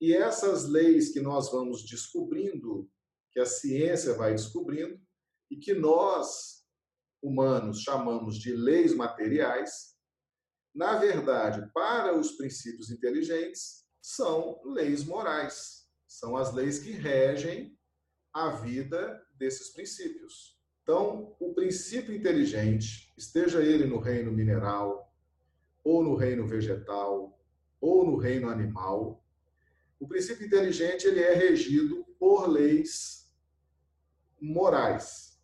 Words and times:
E 0.00 0.14
essas 0.14 0.68
leis 0.68 1.12
que 1.12 1.20
nós 1.20 1.50
vamos 1.50 1.84
descobrindo, 1.84 2.88
que 3.32 3.40
a 3.40 3.46
ciência 3.46 4.14
vai 4.14 4.32
descobrindo, 4.32 5.00
e 5.50 5.56
que 5.56 5.74
nós, 5.74 6.64
humanos, 7.22 7.82
chamamos 7.82 8.38
de 8.38 8.52
leis 8.52 8.94
materiais, 8.94 9.96
na 10.74 10.96
verdade, 10.96 11.68
para 11.72 12.16
os 12.16 12.32
princípios 12.32 12.90
inteligentes, 12.90 13.84
são 14.00 14.60
leis 14.64 15.04
morais. 15.04 15.88
São 16.06 16.36
as 16.36 16.54
leis 16.54 16.78
que 16.78 16.92
regem 16.92 17.76
a 18.32 18.50
vida 18.50 19.20
desses 19.36 19.72
princípios. 19.72 20.56
Então, 20.82 21.36
o 21.38 21.52
princípio 21.52 22.14
inteligente, 22.14 23.12
esteja 23.16 23.62
ele 23.62 23.84
no 23.84 23.98
reino 23.98 24.32
mineral, 24.32 25.12
ou 25.84 26.02
no 26.02 26.14
reino 26.14 26.46
vegetal, 26.46 27.38
ou 27.80 28.06
no 28.06 28.16
reino 28.16 28.48
animal, 28.48 29.17
o 30.00 30.06
princípio 30.06 30.46
inteligente 30.46 31.06
ele 31.06 31.20
é 31.20 31.34
regido 31.34 32.04
por 32.18 32.48
leis 32.48 33.32
morais. 34.40 35.38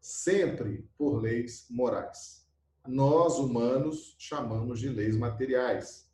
Sempre 0.00 0.88
por 0.96 1.20
leis 1.20 1.66
morais. 1.68 2.46
Nós, 2.86 3.38
humanos, 3.38 4.14
chamamos 4.18 4.78
de 4.78 4.88
leis 4.88 5.16
materiais, 5.16 6.08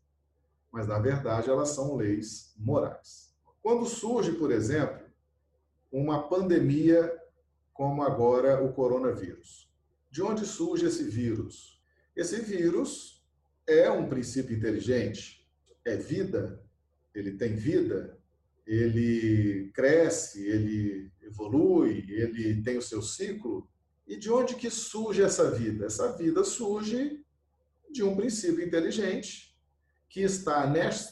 mas 0.70 0.86
na 0.86 0.98
verdade 0.98 1.50
elas 1.50 1.70
são 1.70 1.96
leis 1.96 2.54
morais. 2.56 3.34
Quando 3.62 3.84
surge, 3.86 4.32
por 4.32 4.50
exemplo, 4.50 5.06
uma 5.90 6.26
pandemia 6.28 7.20
como 7.72 8.02
agora 8.02 8.62
o 8.62 8.72
coronavírus. 8.72 9.70
De 10.10 10.22
onde 10.22 10.46
surge 10.46 10.86
esse 10.86 11.04
vírus? 11.04 11.80
Esse 12.16 12.40
vírus 12.40 13.22
é 13.66 13.90
um 13.90 14.08
princípio 14.08 14.56
inteligente, 14.56 15.48
é 15.84 15.96
vida, 15.96 16.61
ele 17.14 17.32
tem 17.32 17.54
vida, 17.54 18.18
ele 18.66 19.70
cresce, 19.74 20.46
ele 20.46 21.10
evolui, 21.22 22.06
ele 22.08 22.62
tem 22.62 22.78
o 22.78 22.82
seu 22.82 23.02
ciclo. 23.02 23.68
E 24.06 24.16
de 24.16 24.30
onde 24.30 24.54
que 24.54 24.70
surge 24.70 25.22
essa 25.22 25.50
vida? 25.50 25.86
Essa 25.86 26.12
vida 26.16 26.44
surge 26.44 27.24
de 27.90 28.02
um 28.02 28.16
princípio 28.16 28.64
inteligente 28.64 29.56
que 30.08 30.20
está 30.20 30.66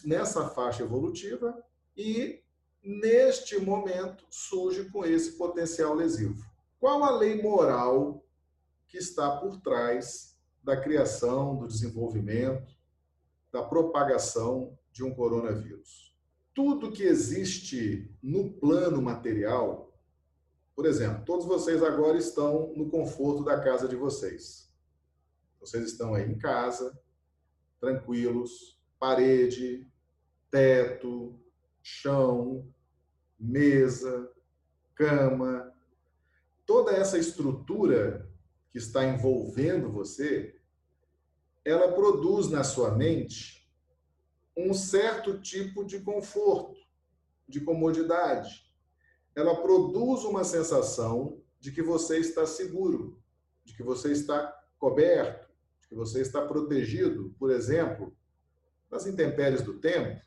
nessa 0.05 0.49
faixa 0.49 0.83
evolutiva 0.83 1.63
e 1.97 2.43
neste 2.83 3.59
momento 3.59 4.25
surge 4.31 4.85
com 4.91 5.05
esse 5.05 5.33
potencial 5.33 5.95
lesivo. 5.95 6.45
Qual 6.79 7.03
a 7.05 7.17
lei 7.17 7.43
moral 7.43 8.25
que 8.89 8.99
está 8.99 9.37
por 9.37 9.61
trás 9.61 10.37
da 10.63 10.77
criação, 10.77 11.57
do 11.57 11.67
desenvolvimento, 11.67 12.75
da 13.53 13.63
propagação 13.63 14.79
de 15.01 15.05
um 15.05 15.15
coronavírus? 15.15 16.15
Tudo 16.55 16.93
que 16.93 17.03
existe 17.03 18.15
no 18.23 18.53
plano 18.53 19.01
material, 19.01 19.99
por 20.75 20.85
exemplo, 20.85 21.25
todos 21.25 21.47
vocês 21.47 21.83
agora 21.83 22.19
estão 22.19 22.75
no 22.77 22.91
conforto 22.91 23.43
da 23.43 23.59
casa 23.59 23.89
de 23.89 23.97
vocês. 23.97 24.71
Vocês 25.59 25.85
estão 25.87 26.15
aí 26.15 26.31
em 26.31 26.37
casa, 26.37 26.99
tranquilos, 27.81 28.79
parede, 28.99 29.91
teto, 30.51 31.41
chão, 31.83 32.69
mesa, 33.39 34.31
cama, 34.95 35.73
toda 36.67 36.93
essa 36.93 37.17
estrutura 37.17 38.29
que 38.71 38.77
está 38.77 39.03
envolvendo 39.05 39.91
você, 39.91 40.61
ela 41.65 41.91
produz 41.93 42.51
na 42.51 42.63
sua 42.63 42.91
mente 42.95 43.60
um 44.57 44.75
certo 44.75 45.41
tipo 45.41 45.85
de 45.85 46.01
conforto, 46.01 46.81
de 47.49 47.61
comodidade. 47.61 48.71
Ela 49.35 49.61
produz 49.63 50.25
uma 50.25 50.45
sensação 50.45 51.41
de 51.59 51.73
que 51.73 51.83
você 51.83 52.19
está 52.19 52.47
seguro, 52.47 53.21
de 53.65 53.75
que 53.75 53.83
você 53.83 54.13
está 54.13 54.53
coberto, 54.79 55.49
de 55.81 55.89
que 55.89 55.95
você 55.95 56.21
está 56.21 56.47
protegido, 56.47 57.35
por 57.39 57.51
exemplo, 57.51 58.17
das 58.89 59.07
intempéries 59.07 59.63
do 59.63 59.79
tempo, 59.79 60.21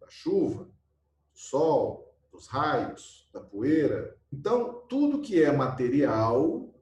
da 0.00 0.08
chuva, 0.08 0.64
do 0.64 1.38
sol, 1.38 2.14
dos 2.30 2.46
raios, 2.46 3.28
da 3.32 3.40
poeira, 3.40 4.18
então, 4.32 4.82
tudo 4.88 5.20
que 5.20 5.42
é 5.42 5.52
material 5.52 6.74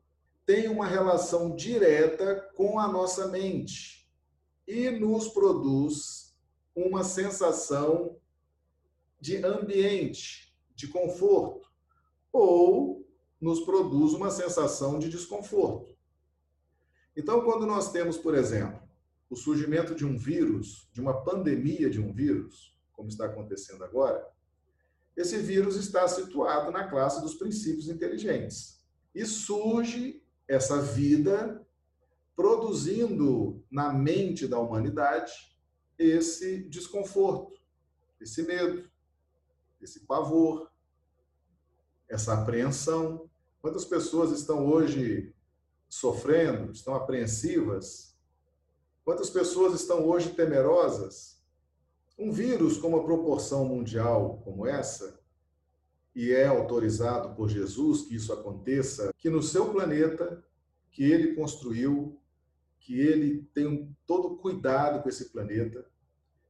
tem 0.47 0.69
uma 0.69 0.87
relação 0.87 1.55
direta 1.55 2.37
com 2.55 2.79
a 2.79 2.87
nossa 2.87 3.27
mente 3.27 4.09
e 4.67 4.89
nos 4.89 5.29
produz 5.29 6.30
uma 6.75 7.05
sensação 7.05 8.17
de 9.21 9.45
ambiente, 9.45 10.55
de 10.75 10.89
conforto, 10.89 11.71
ou 12.33 13.07
nos 13.41 13.61
produz 13.61 14.13
uma 14.13 14.31
sensação 14.31 14.99
de 14.99 15.09
desconforto. 15.09 15.97
Então, 17.17 17.43
quando 17.43 17.67
nós 17.67 17.91
temos, 17.91 18.17
por 18.17 18.35
exemplo, 18.35 18.81
o 19.29 19.37
surgimento 19.37 19.95
de 19.95 20.05
um 20.05 20.17
vírus, 20.17 20.89
de 20.93 21.01
uma 21.01 21.23
pandemia 21.23 21.91
de 21.91 22.01
um 22.01 22.13
vírus, 22.13 22.77
como 22.93 23.09
está 23.09 23.27
acontecendo 23.27 23.85
agora, 23.85 24.27
esse 25.17 25.39
vírus 25.39 25.77
está 25.77 26.07
situado 26.09 26.71
na 26.71 26.89
classe 26.89 27.21
dos 27.21 27.35
princípios 27.35 27.89
inteligentes. 27.89 28.81
E 29.15 29.25
surge 29.27 30.23
essa 30.47 30.81
vida 30.81 31.67
produzindo 32.35 33.63
na 33.71 33.93
mente 33.93 34.47
da 34.47 34.59
humanidade 34.59 35.33
esse 36.01 36.63
desconforto, 36.65 37.61
esse 38.19 38.43
medo, 38.43 38.91
esse 39.83 40.01
pavor, 40.01 40.71
essa 42.09 42.33
apreensão. 42.33 43.29
Quantas 43.61 43.85
pessoas 43.85 44.31
estão 44.33 44.67
hoje 44.67 45.35
sofrendo, 45.89 46.73
estão 46.73 46.95
apreensivas? 46.95 48.17
Quantas 49.05 49.29
pessoas 49.29 49.75
estão 49.75 50.07
hoje 50.07 50.31
temerosas? 50.31 51.39
Um 52.19 52.33
vírus 52.33 52.79
com 52.79 52.89
uma 52.89 53.05
proporção 53.05 53.65
mundial 53.67 54.41
como 54.43 54.67
essa, 54.67 55.21
e 56.15 56.33
é 56.33 56.47
autorizado 56.47 57.35
por 57.35 57.49
Jesus 57.49 58.03
que 58.03 58.15
isso 58.15 58.33
aconteça, 58.33 59.13
que 59.19 59.31
no 59.31 59.43
seu 59.43 59.71
planeta, 59.71 60.45
que 60.91 61.05
ele 61.05 61.35
construiu, 61.35 62.20
que 62.81 62.99
ele 62.99 63.49
tem 63.55 63.95
todo 64.07 64.37
cuidado 64.37 65.03
com 65.03 65.09
esse 65.09 65.31
planeta, 65.31 65.87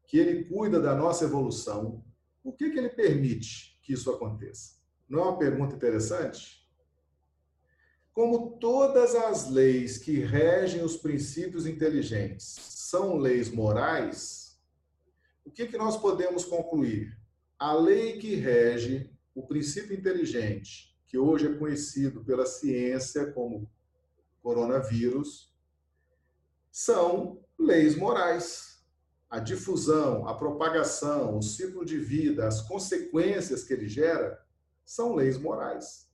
que 0.06 0.18
ele 0.18 0.44
cuida 0.44 0.80
da 0.80 0.94
nossa 0.94 1.24
evolução, 1.24 2.04
por 2.42 2.56
que, 2.56 2.70
que 2.70 2.78
ele 2.78 2.88
permite 2.88 3.78
que 3.82 3.92
isso 3.92 4.10
aconteça? 4.10 4.76
Não 5.08 5.20
é 5.20 5.22
uma 5.24 5.38
pergunta 5.38 5.74
interessante? 5.74 6.66
Como 8.12 8.58
todas 8.58 9.14
as 9.14 9.50
leis 9.50 9.98
que 9.98 10.20
regem 10.20 10.82
os 10.82 10.96
princípios 10.96 11.66
inteligentes 11.66 12.44
são 12.44 13.16
leis 13.16 13.50
morais, 13.50 14.58
o 15.44 15.50
que, 15.50 15.66
que 15.66 15.76
nós 15.76 15.96
podemos 15.96 16.44
concluir? 16.44 17.16
A 17.58 17.72
lei 17.72 18.18
que 18.18 18.34
rege 18.34 19.10
o 19.34 19.46
princípio 19.46 19.96
inteligente, 19.96 20.96
que 21.06 21.18
hoje 21.18 21.46
é 21.46 21.54
conhecido 21.54 22.24
pela 22.24 22.46
ciência 22.46 23.30
como 23.32 23.70
coronavírus, 24.42 25.49
são 26.70 27.40
leis 27.58 27.96
morais. 27.96 28.70
A 29.28 29.38
difusão, 29.38 30.26
a 30.26 30.34
propagação, 30.34 31.38
o 31.38 31.42
ciclo 31.42 31.84
de 31.84 31.98
vida, 31.98 32.48
as 32.48 32.60
consequências 32.62 33.62
que 33.62 33.72
ele 33.72 33.88
gera 33.88 34.44
são 34.84 35.14
leis 35.14 35.38
morais. 35.38 36.10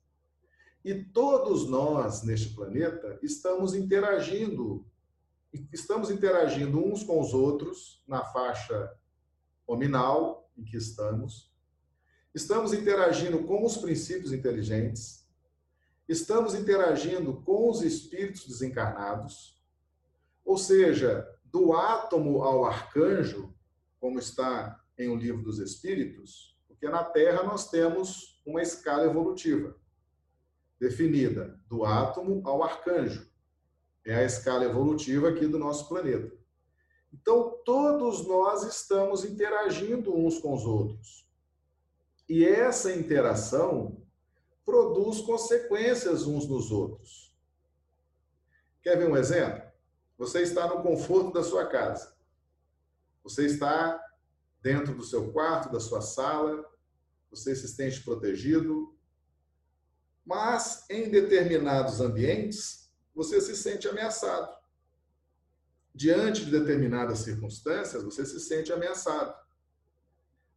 E 0.84 1.02
todos 1.02 1.66
nós 1.68 2.22
neste 2.22 2.50
planeta 2.50 3.18
estamos 3.22 3.74
interagindo, 3.74 4.86
estamos 5.72 6.10
interagindo 6.10 6.78
uns 6.78 7.02
com 7.02 7.18
os 7.20 7.32
outros 7.32 8.04
na 8.06 8.22
faixa 8.22 8.94
nominal 9.66 10.48
em 10.56 10.62
que 10.62 10.76
estamos, 10.76 11.50
estamos 12.34 12.72
interagindo 12.72 13.42
com 13.44 13.64
os 13.64 13.78
princípios 13.78 14.32
inteligentes, 14.32 15.26
estamos 16.06 16.54
interagindo 16.54 17.40
com 17.42 17.70
os 17.70 17.82
espíritos 17.82 18.46
desencarnados, 18.46 19.55
ou 20.46 20.56
seja, 20.56 21.28
do 21.44 21.72
átomo 21.72 22.42
ao 22.42 22.64
arcanjo, 22.64 23.52
como 23.98 24.18
está 24.20 24.80
em 24.96 25.08
O 25.08 25.16
Livro 25.16 25.42
dos 25.42 25.58
Espíritos, 25.58 26.56
porque 26.68 26.88
na 26.88 27.02
Terra 27.02 27.42
nós 27.42 27.68
temos 27.68 28.40
uma 28.46 28.62
escala 28.62 29.04
evolutiva 29.04 29.76
definida 30.78 31.60
do 31.66 31.84
átomo 31.84 32.40
ao 32.46 32.62
arcanjo. 32.62 33.28
É 34.04 34.14
a 34.14 34.24
escala 34.24 34.64
evolutiva 34.64 35.30
aqui 35.30 35.48
do 35.48 35.58
nosso 35.58 35.88
planeta. 35.88 36.32
Então, 37.12 37.60
todos 37.64 38.24
nós 38.26 38.62
estamos 38.62 39.24
interagindo 39.24 40.14
uns 40.14 40.38
com 40.38 40.54
os 40.54 40.64
outros. 40.64 41.26
E 42.28 42.44
essa 42.44 42.94
interação 42.94 44.00
produz 44.64 45.20
consequências 45.22 46.26
uns 46.26 46.46
nos 46.46 46.70
outros. 46.70 47.34
Quer 48.82 48.96
ver 48.96 49.10
um 49.10 49.16
exemplo? 49.16 49.65
Você 50.18 50.42
está 50.42 50.66
no 50.66 50.82
conforto 50.82 51.32
da 51.32 51.42
sua 51.42 51.66
casa. 51.66 52.16
Você 53.22 53.44
está 53.46 54.02
dentro 54.62 54.94
do 54.94 55.04
seu 55.04 55.32
quarto, 55.32 55.70
da 55.70 55.78
sua 55.78 56.00
sala, 56.00 56.64
você 57.30 57.54
se 57.54 57.68
sente 57.68 58.02
protegido. 58.02 58.96
Mas 60.24 60.84
em 60.88 61.10
determinados 61.10 62.00
ambientes, 62.00 62.90
você 63.14 63.40
se 63.40 63.56
sente 63.56 63.88
ameaçado. 63.88 64.56
Diante 65.94 66.44
de 66.44 66.50
determinadas 66.50 67.20
circunstâncias, 67.20 68.02
você 68.02 68.24
se 68.24 68.40
sente 68.40 68.72
ameaçado. 68.72 69.34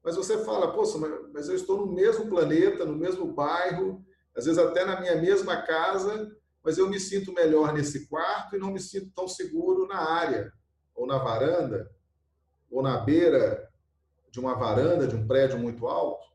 Mas 0.03 0.15
você 0.15 0.43
fala, 0.43 0.73
poxa, 0.73 0.97
mas 1.33 1.49
eu 1.49 1.55
estou 1.55 1.85
no 1.85 1.93
mesmo 1.93 2.29
planeta, 2.29 2.85
no 2.85 2.95
mesmo 2.95 3.31
bairro, 3.31 4.05
às 4.35 4.45
vezes 4.45 4.57
até 4.57 4.85
na 4.85 4.99
minha 4.99 5.15
mesma 5.15 5.61
casa, 5.61 6.35
mas 6.63 6.77
eu 6.77 6.89
me 6.89 6.99
sinto 6.99 7.33
melhor 7.33 7.73
nesse 7.73 8.07
quarto 8.07 8.55
e 8.55 8.59
não 8.59 8.71
me 8.71 8.79
sinto 8.79 9.11
tão 9.15 9.27
seguro 9.27 9.87
na 9.87 9.97
área, 9.97 10.51
ou 10.93 11.07
na 11.07 11.17
varanda, 11.17 11.89
ou 12.69 12.83
na 12.83 12.97
beira 12.97 13.71
de 14.31 14.39
uma 14.39 14.55
varanda 14.55 15.07
de 15.07 15.15
um 15.15 15.25
prédio 15.25 15.57
muito 15.57 15.87
alto. 15.87 16.27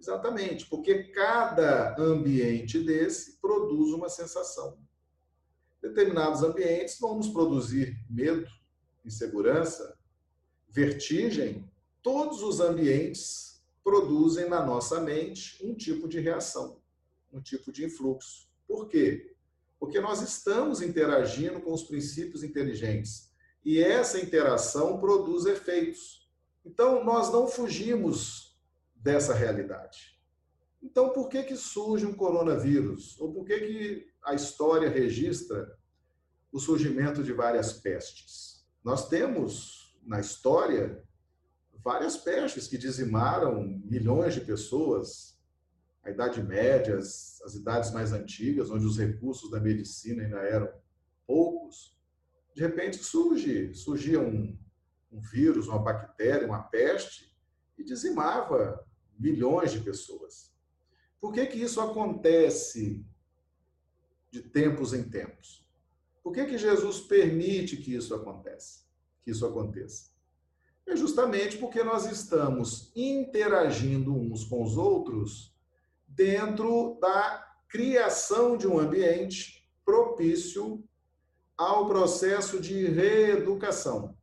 Exatamente, 0.00 0.66
porque 0.66 1.04
cada 1.04 1.96
ambiente 1.98 2.78
desse 2.78 3.38
produz 3.40 3.92
uma 3.92 4.08
sensação. 4.08 4.78
Determinados 5.82 6.42
ambientes 6.42 6.98
vão 7.00 7.16
nos 7.16 7.28
produzir 7.28 7.98
medo, 8.08 8.48
insegurança, 9.04 9.98
vertigem. 10.68 11.68
Todos 12.02 12.42
os 12.42 12.60
ambientes 12.60 13.62
produzem 13.82 14.48
na 14.48 14.64
nossa 14.64 15.00
mente 15.00 15.58
um 15.64 15.74
tipo 15.74 16.06
de 16.06 16.20
reação, 16.20 16.80
um 17.32 17.40
tipo 17.40 17.72
de 17.72 17.84
influxo. 17.84 18.47
Por 18.68 18.86
quê? 18.86 19.34
Porque 19.80 19.98
nós 19.98 20.20
estamos 20.20 20.82
interagindo 20.82 21.60
com 21.60 21.72
os 21.72 21.84
princípios 21.84 22.44
inteligentes 22.44 23.32
e 23.64 23.82
essa 23.82 24.20
interação 24.20 25.00
produz 25.00 25.46
efeitos. 25.46 26.28
Então, 26.64 27.02
nós 27.02 27.32
não 27.32 27.48
fugimos 27.48 28.58
dessa 28.94 29.32
realidade. 29.32 30.18
Então, 30.82 31.10
por 31.10 31.28
que, 31.28 31.42
que 31.42 31.56
surge 31.56 32.04
um 32.04 32.14
coronavírus? 32.14 33.18
Ou 33.18 33.32
por 33.32 33.44
que, 33.44 33.58
que 33.58 34.12
a 34.22 34.34
história 34.34 34.88
registra 34.88 35.76
o 36.52 36.60
surgimento 36.60 37.22
de 37.22 37.32
várias 37.32 37.72
pestes? 37.72 38.66
Nós 38.84 39.08
temos 39.08 39.98
na 40.04 40.20
história 40.20 41.02
várias 41.82 42.16
pestes 42.16 42.68
que 42.68 42.76
dizimaram 42.76 43.62
milhões 43.84 44.34
de 44.34 44.40
pessoas 44.40 45.37
a 46.08 46.10
Idade 46.10 46.42
Média, 46.42 46.96
as, 46.96 47.40
as 47.42 47.54
idades 47.54 47.92
mais 47.92 48.12
antigas, 48.12 48.70
onde 48.70 48.86
os 48.86 48.98
recursos 48.98 49.50
da 49.50 49.60
medicina 49.60 50.22
ainda 50.22 50.38
eram 50.38 50.72
poucos, 51.26 51.96
de 52.54 52.62
repente 52.62 52.96
surge, 52.96 53.74
surgia 53.74 54.18
um, 54.18 54.58
um 55.12 55.20
vírus, 55.20 55.68
uma 55.68 55.78
bactéria, 55.78 56.46
uma 56.46 56.62
peste, 56.62 57.36
e 57.76 57.84
dizimava 57.84 58.84
milhões 59.18 59.70
de 59.70 59.80
pessoas. 59.80 60.52
Por 61.20 61.32
que, 61.32 61.46
que 61.46 61.58
isso 61.58 61.80
acontece 61.80 63.04
de 64.30 64.40
tempos 64.42 64.94
em 64.94 65.02
tempos? 65.02 65.68
Por 66.22 66.32
que, 66.32 66.46
que 66.46 66.58
Jesus 66.58 67.00
permite 67.00 67.76
que 67.76 67.94
isso 67.94 68.14
aconteça? 68.14 68.84
Que 69.22 69.30
isso 69.30 69.46
aconteça? 69.46 70.10
É 70.86 70.96
justamente 70.96 71.58
porque 71.58 71.82
nós 71.82 72.10
estamos 72.10 72.90
interagindo 72.96 74.14
uns 74.14 74.44
com 74.44 74.62
os 74.62 74.78
outros 74.78 75.57
dentro 76.18 76.98
da 77.00 77.48
criação 77.68 78.56
de 78.56 78.66
um 78.66 78.76
ambiente 78.76 79.64
propício 79.84 80.84
ao 81.56 81.86
processo 81.86 82.60
de 82.60 82.86
reeducação. 82.86 84.18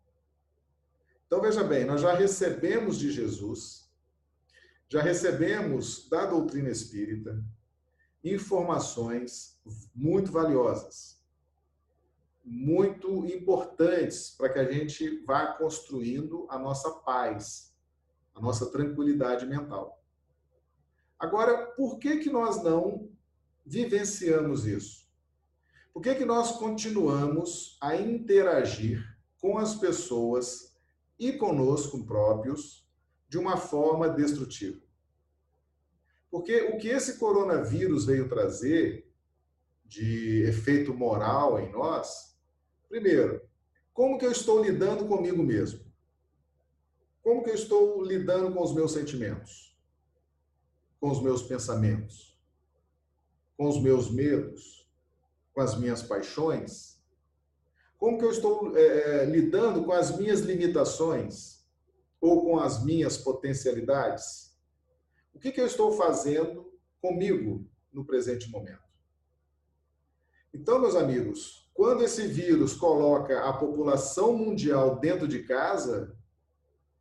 Então, 1.25 1.41
veja 1.41 1.63
bem, 1.63 1.85
nós 1.85 2.01
já 2.01 2.13
recebemos 2.13 2.99
de 2.99 3.11
Jesus, 3.11 3.89
já 4.89 5.01
recebemos 5.01 6.09
da 6.09 6.25
doutrina 6.25 6.69
espírita 6.69 7.41
informações 8.21 9.57
muito 9.95 10.31
valiosas, 10.33 11.23
muito 12.43 13.25
importantes 13.25 14.31
para 14.37 14.49
que 14.49 14.59
a 14.59 14.69
gente 14.69 15.23
vá 15.23 15.53
construindo 15.53 16.45
a 16.49 16.59
nossa 16.59 16.91
paz, 16.91 17.73
a 18.33 18.41
nossa 18.41 18.69
tranquilidade 18.69 19.45
mental. 19.45 20.04
Agora, 21.19 21.67
por 21.67 21.97
que, 21.97 22.17
que 22.17 22.29
nós 22.29 22.63
não 22.63 23.09
vivenciamos 23.65 24.65
isso? 24.65 25.05
Por 25.93 26.01
que, 26.01 26.15
que 26.15 26.25
nós 26.25 26.53
continuamos 26.53 27.77
a 27.79 27.95
interagir 27.95 29.01
com 29.39 29.57
as 29.57 29.75
pessoas 29.75 30.75
e 31.17 31.33
conosco 31.33 32.05
próprios 32.05 32.85
de 33.29 33.37
uma 33.37 33.55
forma 33.55 34.09
destrutiva? 34.09 34.81
Porque 36.29 36.63
o 36.63 36.77
que 36.77 36.89
esse 36.89 37.17
coronavírus 37.17 38.05
veio 38.05 38.27
trazer 38.27 39.09
de 39.85 40.43
efeito 40.43 40.93
moral 40.93 41.59
em 41.59 41.71
nós, 41.71 42.37
primeiro, 42.89 43.41
como 43.93 44.17
que 44.17 44.25
eu 44.25 44.31
estou 44.31 44.61
lidando 44.61 45.07
comigo 45.07 45.41
mesmo? 45.41 45.79
Como 47.23 47.41
que 47.41 47.51
eu 47.51 47.55
estou 47.55 48.03
lidando 48.03 48.53
com 48.53 48.61
os 48.61 48.75
meus 48.75 48.91
sentimentos? 48.91 49.74
Com 50.99 51.09
os 51.09 51.21
meus 51.21 51.43
pensamentos, 51.43 52.37
com 53.57 53.67
os 53.67 53.81
meus 53.81 54.09
medos, 54.11 54.89
com 55.53 55.61
as 55.61 55.77
minhas 55.77 56.03
paixões? 56.03 56.95
Como 57.97 58.17
que 58.17 58.25
eu 58.25 58.31
estou 58.31 58.77
é, 58.77 58.81
é, 59.21 59.25
lidando 59.25 59.83
com 59.83 59.91
as 59.91 60.17
minhas 60.17 60.41
limitações 60.41 61.65
ou 62.19 62.43
com 62.43 62.59
as 62.59 62.83
minhas 62.83 63.17
potencialidades? 63.17 64.55
O 65.33 65.39
que, 65.39 65.51
que 65.51 65.61
eu 65.61 65.65
estou 65.65 65.91
fazendo 65.93 66.71
comigo 67.01 67.67
no 67.91 68.05
presente 68.05 68.49
momento? 68.49 68.83
Então, 70.53 70.79
meus 70.79 70.95
amigos, 70.95 71.69
quando 71.73 72.03
esse 72.03 72.27
vírus 72.27 72.73
coloca 72.73 73.43
a 73.43 73.51
população 73.51 74.37
mundial 74.37 74.97
dentro 74.97 75.27
de 75.27 75.43
casa, 75.43 76.17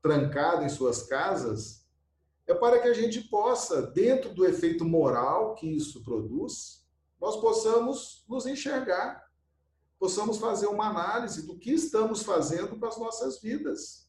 trancada 0.02 0.64
em 0.64 0.68
suas 0.68 1.04
casas, 1.04 1.83
é 2.46 2.54
para 2.54 2.78
que 2.78 2.88
a 2.88 2.92
gente 2.92 3.22
possa, 3.22 3.82
dentro 3.82 4.34
do 4.34 4.44
efeito 4.44 4.84
moral 4.84 5.54
que 5.54 5.66
isso 5.66 6.02
produz, 6.02 6.84
nós 7.20 7.36
possamos 7.36 8.24
nos 8.28 8.44
enxergar, 8.46 9.24
possamos 9.98 10.38
fazer 10.38 10.66
uma 10.66 10.88
análise 10.88 11.46
do 11.46 11.58
que 11.58 11.72
estamos 11.72 12.22
fazendo 12.22 12.78
com 12.78 12.86
as 12.86 12.98
nossas 12.98 13.40
vidas. 13.40 14.06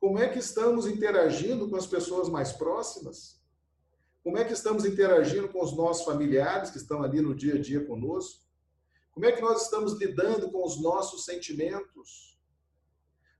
Como 0.00 0.18
é 0.18 0.28
que 0.28 0.38
estamos 0.38 0.86
interagindo 0.86 1.68
com 1.68 1.76
as 1.76 1.86
pessoas 1.86 2.28
mais 2.28 2.52
próximas? 2.52 3.40
Como 4.24 4.36
é 4.36 4.44
que 4.44 4.52
estamos 4.52 4.84
interagindo 4.84 5.48
com 5.48 5.62
os 5.62 5.76
nossos 5.76 6.04
familiares 6.04 6.70
que 6.70 6.78
estão 6.78 7.02
ali 7.02 7.20
no 7.20 7.34
dia 7.34 7.54
a 7.54 7.60
dia 7.60 7.84
conosco? 7.86 8.44
Como 9.12 9.26
é 9.26 9.32
que 9.32 9.40
nós 9.40 9.62
estamos 9.62 9.92
lidando 9.92 10.50
com 10.50 10.64
os 10.64 10.80
nossos 10.80 11.24
sentimentos? 11.24 12.38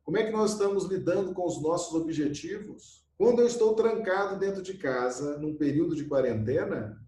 Como 0.05 0.17
é 0.17 0.25
que 0.25 0.33
nós 0.33 0.53
estamos 0.53 0.85
lidando 0.85 1.35
com 1.35 1.47
os 1.47 1.61
nossos 1.61 1.95
objetivos? 1.95 3.05
Quando 3.21 3.41
eu 3.41 3.47
estou 3.47 3.75
trancado 3.75 4.39
dentro 4.39 4.63
de 4.63 4.79
casa, 4.79 5.37
num 5.37 5.55
período 5.55 5.95
de 5.95 6.07
quarentena, 6.07 7.07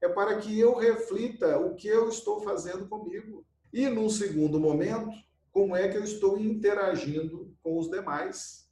é 0.00 0.08
para 0.08 0.38
que 0.38 0.58
eu 0.58 0.74
reflita 0.74 1.58
o 1.58 1.74
que 1.74 1.86
eu 1.86 2.08
estou 2.08 2.40
fazendo 2.40 2.88
comigo. 2.88 3.44
E, 3.70 3.86
num 3.90 4.08
segundo 4.08 4.58
momento, 4.58 5.10
como 5.52 5.76
é 5.76 5.86
que 5.86 5.98
eu 5.98 6.02
estou 6.02 6.38
interagindo 6.38 7.54
com 7.62 7.78
os 7.78 7.90
demais, 7.90 8.66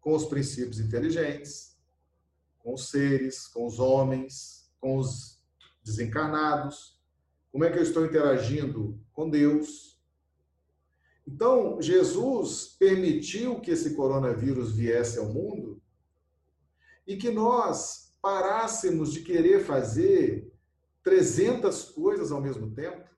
com 0.00 0.14
os 0.14 0.26
princípios 0.26 0.78
inteligentes, 0.78 1.76
com 2.60 2.74
os 2.74 2.88
seres, 2.88 3.48
com 3.48 3.66
os 3.66 3.80
homens, 3.80 4.70
com 4.80 4.96
os 4.96 5.42
desencarnados, 5.82 7.00
como 7.50 7.64
é 7.64 7.70
que 7.72 7.78
eu 7.78 7.82
estou 7.82 8.06
interagindo 8.06 8.96
com 9.12 9.28
Deus, 9.28 9.93
então, 11.26 11.80
Jesus 11.80 12.76
permitiu 12.78 13.60
que 13.60 13.70
esse 13.70 13.94
coronavírus 13.94 14.72
viesse 14.72 15.18
ao 15.18 15.26
mundo 15.26 15.82
e 17.06 17.16
que 17.16 17.30
nós 17.30 18.14
parássemos 18.20 19.12
de 19.12 19.22
querer 19.22 19.64
fazer 19.64 20.52
300 21.02 21.90
coisas 21.90 22.30
ao 22.30 22.40
mesmo 22.40 22.74
tempo. 22.74 23.08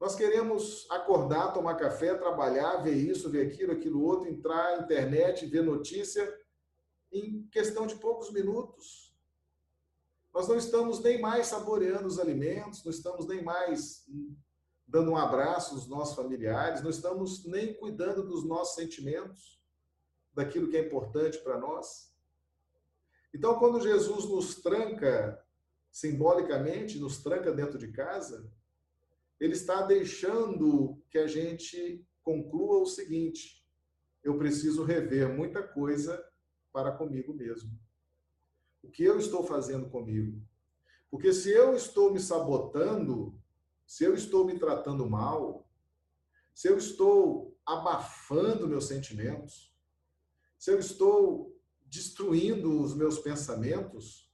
Nós 0.00 0.14
queremos 0.14 0.88
acordar, 0.90 1.52
tomar 1.52 1.76
café, 1.76 2.14
trabalhar, 2.14 2.78
ver 2.78 2.94
isso, 2.94 3.30
ver 3.30 3.46
aquilo, 3.46 3.72
aquilo 3.72 4.02
outro, 4.02 4.28
entrar 4.28 4.76
na 4.76 4.82
internet, 4.84 5.46
ver 5.46 5.62
notícia 5.62 6.28
em 7.12 7.46
questão 7.52 7.86
de 7.86 7.96
poucos 7.96 8.32
minutos. 8.32 9.14
Nós 10.32 10.48
não 10.48 10.56
estamos 10.56 11.00
nem 11.00 11.20
mais 11.20 11.48
saboreando 11.48 12.06
os 12.06 12.18
alimentos, 12.18 12.84
não 12.84 12.90
estamos 12.90 13.26
nem 13.26 13.44
mais 13.44 14.04
dando 14.92 15.10
um 15.10 15.16
abraço 15.16 15.74
aos 15.74 15.88
nossos 15.88 16.14
familiares, 16.14 16.82
não 16.82 16.90
estamos 16.90 17.46
nem 17.46 17.72
cuidando 17.72 18.22
dos 18.22 18.44
nossos 18.44 18.74
sentimentos, 18.74 19.58
daquilo 20.34 20.68
que 20.68 20.76
é 20.76 20.84
importante 20.84 21.38
para 21.38 21.58
nós. 21.58 22.14
Então, 23.32 23.58
quando 23.58 23.80
Jesus 23.80 24.26
nos 24.26 24.56
tranca, 24.56 25.42
simbolicamente, 25.90 26.98
nos 26.98 27.22
tranca 27.22 27.50
dentro 27.50 27.78
de 27.78 27.90
casa, 27.90 28.52
ele 29.40 29.54
está 29.54 29.80
deixando 29.80 31.02
que 31.10 31.16
a 31.16 31.26
gente 31.26 32.06
conclua 32.22 32.82
o 32.82 32.86
seguinte: 32.86 33.66
eu 34.22 34.36
preciso 34.36 34.84
rever 34.84 35.26
muita 35.26 35.62
coisa 35.62 36.22
para 36.70 36.92
comigo 36.92 37.32
mesmo. 37.32 37.72
O 38.82 38.90
que 38.90 39.04
eu 39.04 39.18
estou 39.18 39.42
fazendo 39.42 39.88
comigo? 39.88 40.38
Porque 41.10 41.32
se 41.32 41.50
eu 41.50 41.74
estou 41.74 42.12
me 42.12 42.20
sabotando, 42.20 43.41
se 43.92 44.04
eu 44.04 44.14
estou 44.14 44.46
me 44.46 44.58
tratando 44.58 45.06
mal, 45.06 45.68
se 46.54 46.66
eu 46.66 46.78
estou 46.78 47.54
abafando 47.66 48.66
meus 48.66 48.86
sentimentos, 48.86 49.76
se 50.58 50.72
eu 50.72 50.78
estou 50.78 51.54
destruindo 51.82 52.80
os 52.80 52.94
meus 52.94 53.18
pensamentos, 53.18 54.32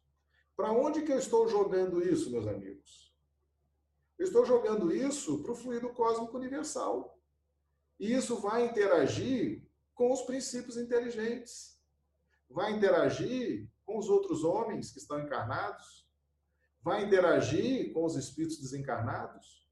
para 0.57 0.71
onde 0.71 1.03
que 1.03 1.11
eu 1.11 1.19
estou 1.19 1.49
jogando 1.49 2.01
isso, 2.01 2.31
meus 2.31 2.47
amigos? 2.47 3.13
Eu 4.17 4.27
estou 4.27 4.45
jogando 4.45 4.95
isso 4.95 5.43
para 5.43 5.51
o 5.51 5.57
fluido 5.57 5.89
cósmico 5.93 6.37
universal. 6.37 7.21
E 7.99 8.13
isso 8.13 8.37
vai 8.37 8.65
interagir 8.65 9.69
com 9.93 10.13
os 10.13 10.23
princípios 10.23 10.77
inteligentes. 10.77 11.83
Vai 12.49 12.75
interagir 12.75 13.69
com 13.85 13.99
os 13.99 14.09
outros 14.09 14.45
homens 14.45 14.93
que 14.93 15.01
estão 15.01 15.19
encarnados. 15.19 16.08
Vai 16.89 17.05
interagir 17.05 17.93
com 17.93 18.07
os 18.07 18.17
espíritos 18.17 18.59
desencarnados. 18.59 19.69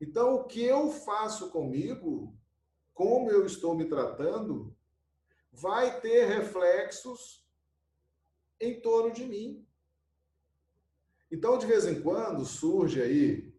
Então, 0.00 0.36
o 0.36 0.44
que 0.44 0.62
eu 0.62 0.88
faço 0.88 1.50
comigo, 1.50 2.32
como 2.94 3.32
eu 3.32 3.44
estou 3.44 3.74
me 3.74 3.84
tratando, 3.86 4.72
vai 5.50 6.00
ter 6.00 6.26
reflexos 6.26 7.44
em 8.60 8.80
torno 8.80 9.12
de 9.12 9.24
mim. 9.24 9.66
Então, 11.32 11.58
de 11.58 11.66
vez 11.66 11.84
em 11.84 12.00
quando, 12.00 12.44
surge 12.44 13.02
aí 13.02 13.52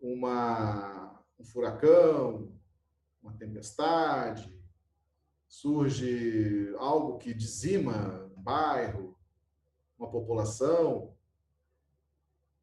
uma, 0.00 1.20
um 1.40 1.44
furacão, 1.44 2.56
uma 3.20 3.32
tempestade, 3.32 4.56
surge 5.48 6.72
algo 6.78 7.18
que 7.18 7.34
dizima 7.34 8.30
um 8.36 8.40
bairro, 8.40 9.18
uma 9.98 10.08
população. 10.08 11.15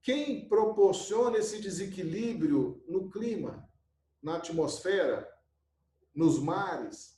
Quem 0.04 0.50
proporciona 0.50 1.38
esse 1.38 1.62
desequilíbrio 1.62 2.84
no 2.90 3.10
clima, 3.10 3.66
na 4.22 4.36
atmosfera, 4.36 5.26
nos 6.14 6.38
mares? 6.40 7.18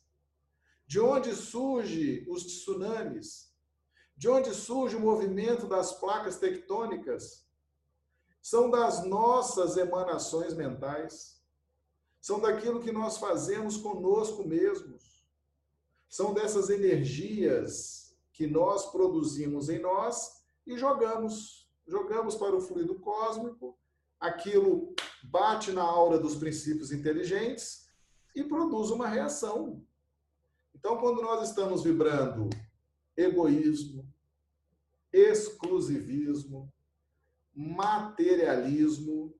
De 0.86 1.00
onde 1.00 1.34
surge 1.36 2.24
os 2.30 2.46
tsunamis? 2.46 3.52
De 4.16 4.30
onde 4.30 4.54
surge 4.54 4.96
o 4.96 5.00
movimento 5.00 5.66
das 5.66 5.94
placas 6.00 6.38
tectônicas? 6.38 7.50
São 8.40 8.70
das 8.70 9.04
nossas 9.04 9.78
emanações 9.78 10.54
mentais. 10.54 11.44
São 12.22 12.40
daquilo 12.40 12.84
que 12.84 12.92
nós 12.92 13.18
fazemos 13.18 13.78
conosco 13.78 14.48
mesmos. 14.48 15.28
São 16.08 16.36
dessas 16.36 16.70
energias 16.70 18.16
que 18.32 18.46
nós 18.46 18.92
produzimos 18.92 19.70
em 19.70 19.80
nós 19.80 20.46
e 20.68 20.78
jogamos. 20.78 21.65
Jogamos 21.88 22.36
para 22.36 22.56
o 22.56 22.62
fluido 22.62 22.96
cósmico, 22.96 23.78
aquilo 24.20 24.96
bate 25.24 25.72
na 25.72 25.84
aura 25.84 26.18
dos 26.18 26.36
princípios 26.36 26.92
inteligentes 26.92 27.90
e 28.36 28.44
produz 28.44 28.90
uma 28.90 29.08
reação. 29.08 29.84
Então, 30.74 30.98
quando 30.98 31.22
nós 31.22 31.48
estamos 31.48 31.84
vibrando 31.84 32.50
egoísmo, 33.16 34.06
exclusivismo, 35.12 36.72
materialismo. 37.56 39.34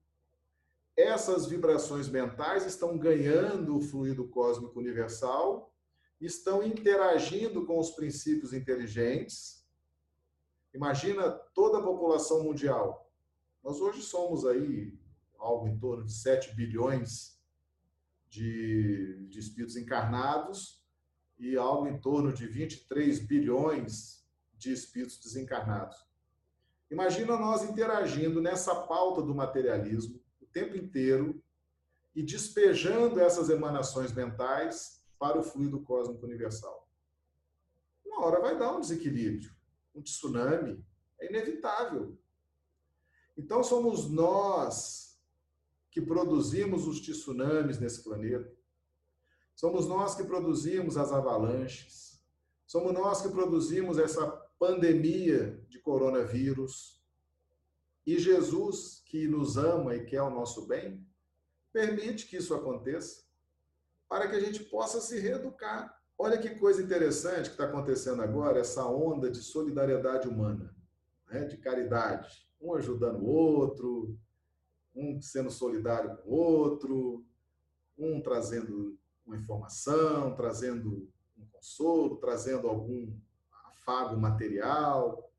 Essas 0.96 1.46
vibrações 1.46 2.08
mentais 2.08 2.64
estão 2.64 2.96
ganhando 2.96 3.76
o 3.76 3.82
fluido 3.82 4.26
cósmico 4.28 4.78
universal, 4.80 5.74
estão 6.18 6.62
interagindo 6.62 7.66
com 7.66 7.78
os 7.78 7.90
princípios 7.90 8.54
inteligentes. 8.54 9.65
Imagina 10.76 11.30
toda 11.54 11.78
a 11.78 11.82
população 11.82 12.44
mundial. 12.44 13.10
Nós 13.64 13.80
hoje 13.80 14.02
somos 14.02 14.44
aí 14.44 14.92
algo 15.38 15.66
em 15.66 15.78
torno 15.78 16.04
de 16.04 16.12
7 16.12 16.54
bilhões 16.54 17.40
de, 18.28 19.26
de 19.26 19.38
espíritos 19.38 19.74
encarnados 19.74 20.84
e 21.38 21.56
algo 21.56 21.86
em 21.86 21.98
torno 21.98 22.30
de 22.30 22.46
23 22.46 23.20
bilhões 23.20 24.22
de 24.58 24.70
espíritos 24.70 25.18
desencarnados. 25.18 25.96
Imagina 26.90 27.38
nós 27.38 27.62
interagindo 27.62 28.42
nessa 28.42 28.74
pauta 28.74 29.22
do 29.22 29.34
materialismo 29.34 30.20
o 30.42 30.44
tempo 30.44 30.76
inteiro 30.76 31.42
e 32.14 32.22
despejando 32.22 33.18
essas 33.18 33.48
emanações 33.48 34.12
mentais 34.12 35.02
para 35.18 35.38
o 35.38 35.42
fluido 35.42 35.80
cósmico 35.80 36.26
universal. 36.26 36.86
Uma 38.04 38.26
hora 38.26 38.40
vai 38.40 38.58
dar 38.58 38.76
um 38.76 38.80
desequilíbrio, 38.80 39.55
um 39.96 40.02
tsunami, 40.02 40.84
é 41.18 41.26
inevitável. 41.26 42.16
Então 43.36 43.64
somos 43.64 44.08
nós 44.10 45.18
que 45.90 46.00
produzimos 46.00 46.86
os 46.86 47.00
tsunamis 47.00 47.78
nesse 47.78 48.04
planeta. 48.04 48.54
Somos 49.54 49.86
nós 49.86 50.14
que 50.14 50.24
produzimos 50.24 50.98
as 50.98 51.10
avalanches. 51.10 52.22
Somos 52.66 52.92
nós 52.92 53.22
que 53.22 53.30
produzimos 53.30 53.98
essa 53.98 54.26
pandemia 54.58 55.64
de 55.68 55.78
coronavírus. 55.78 57.02
E 58.06 58.18
Jesus, 58.18 59.02
que 59.06 59.26
nos 59.26 59.56
ama 59.56 59.96
e 59.96 60.04
quer 60.04 60.22
o 60.22 60.30
nosso 60.30 60.66
bem, 60.66 61.06
permite 61.72 62.26
que 62.26 62.36
isso 62.36 62.54
aconteça 62.54 63.24
para 64.08 64.28
que 64.28 64.36
a 64.36 64.40
gente 64.40 64.62
possa 64.64 65.00
se 65.00 65.18
reeducar. 65.18 65.95
Olha 66.18 66.38
que 66.38 66.54
coisa 66.54 66.82
interessante 66.82 67.50
que 67.50 67.50
está 67.50 67.64
acontecendo 67.64 68.22
agora, 68.22 68.60
essa 68.60 68.86
onda 68.86 69.30
de 69.30 69.42
solidariedade 69.42 70.26
humana, 70.26 70.74
né? 71.28 71.44
de 71.44 71.58
caridade. 71.58 72.48
Um 72.60 72.74
ajudando 72.74 73.22
o 73.22 73.26
outro, 73.26 74.18
um 74.94 75.20
sendo 75.20 75.50
solidário 75.50 76.16
com 76.16 76.30
o 76.30 76.34
outro, 76.34 77.26
um 77.98 78.22
trazendo 78.22 78.98
uma 79.26 79.36
informação, 79.36 80.34
trazendo 80.34 81.10
um 81.36 81.46
consolo, 81.52 82.16
trazendo 82.16 82.66
algum 82.66 83.14
afago 83.64 84.16
material. 84.16 85.30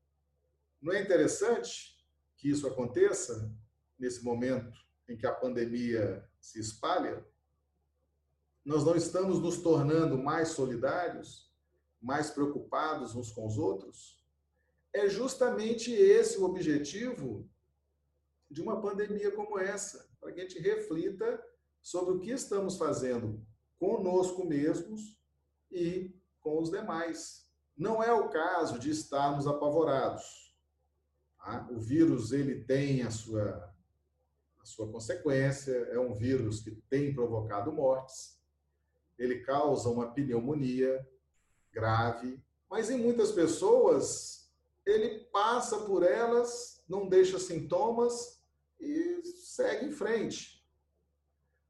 Não 0.80 0.92
é 0.92 1.02
interessante 1.02 1.98
que 2.36 2.48
isso 2.48 2.68
aconteça 2.68 3.52
nesse 3.98 4.22
momento 4.22 4.78
em 5.08 5.16
que 5.16 5.26
a 5.26 5.34
pandemia 5.34 6.24
se 6.40 6.60
espalha? 6.60 7.26
Nós 8.68 8.84
não 8.84 8.94
estamos 8.94 9.40
nos 9.40 9.62
tornando 9.62 10.18
mais 10.18 10.48
solidários, 10.48 11.50
mais 12.02 12.30
preocupados 12.30 13.14
uns 13.14 13.32
com 13.32 13.46
os 13.46 13.56
outros? 13.56 14.22
É 14.92 15.08
justamente 15.08 15.90
esse 15.90 16.36
o 16.38 16.44
objetivo 16.44 17.48
de 18.50 18.60
uma 18.60 18.78
pandemia 18.78 19.30
como 19.30 19.58
essa, 19.58 20.06
para 20.20 20.32
que 20.32 20.40
a 20.40 20.42
gente 20.42 20.58
reflita 20.58 21.42
sobre 21.80 22.12
o 22.12 22.20
que 22.20 22.30
estamos 22.30 22.76
fazendo 22.76 23.42
conosco 23.78 24.44
mesmos 24.44 25.18
e 25.72 26.14
com 26.38 26.60
os 26.60 26.70
demais. 26.70 27.48
Não 27.74 28.02
é 28.02 28.12
o 28.12 28.28
caso 28.28 28.78
de 28.78 28.90
estarmos 28.90 29.46
apavorados. 29.46 30.54
Tá? 31.38 31.66
O 31.70 31.80
vírus 31.80 32.32
ele 32.32 32.64
tem 32.64 33.00
a 33.00 33.10
sua, 33.10 33.74
a 34.60 34.64
sua 34.66 34.92
consequência, 34.92 35.72
é 35.72 35.98
um 35.98 36.12
vírus 36.12 36.60
que 36.60 36.72
tem 36.90 37.14
provocado 37.14 37.72
mortes, 37.72 38.37
ele 39.18 39.40
causa 39.40 39.88
uma 39.88 40.12
pneumonia 40.12 41.06
grave, 41.72 42.42
mas 42.70 42.90
em 42.90 42.98
muitas 42.98 43.32
pessoas 43.32 44.50
ele 44.86 45.20
passa 45.32 45.80
por 45.80 46.02
elas, 46.02 46.82
não 46.88 47.08
deixa 47.08 47.38
sintomas 47.38 48.42
e 48.80 49.22
segue 49.24 49.86
em 49.86 49.92
frente. 49.92 50.58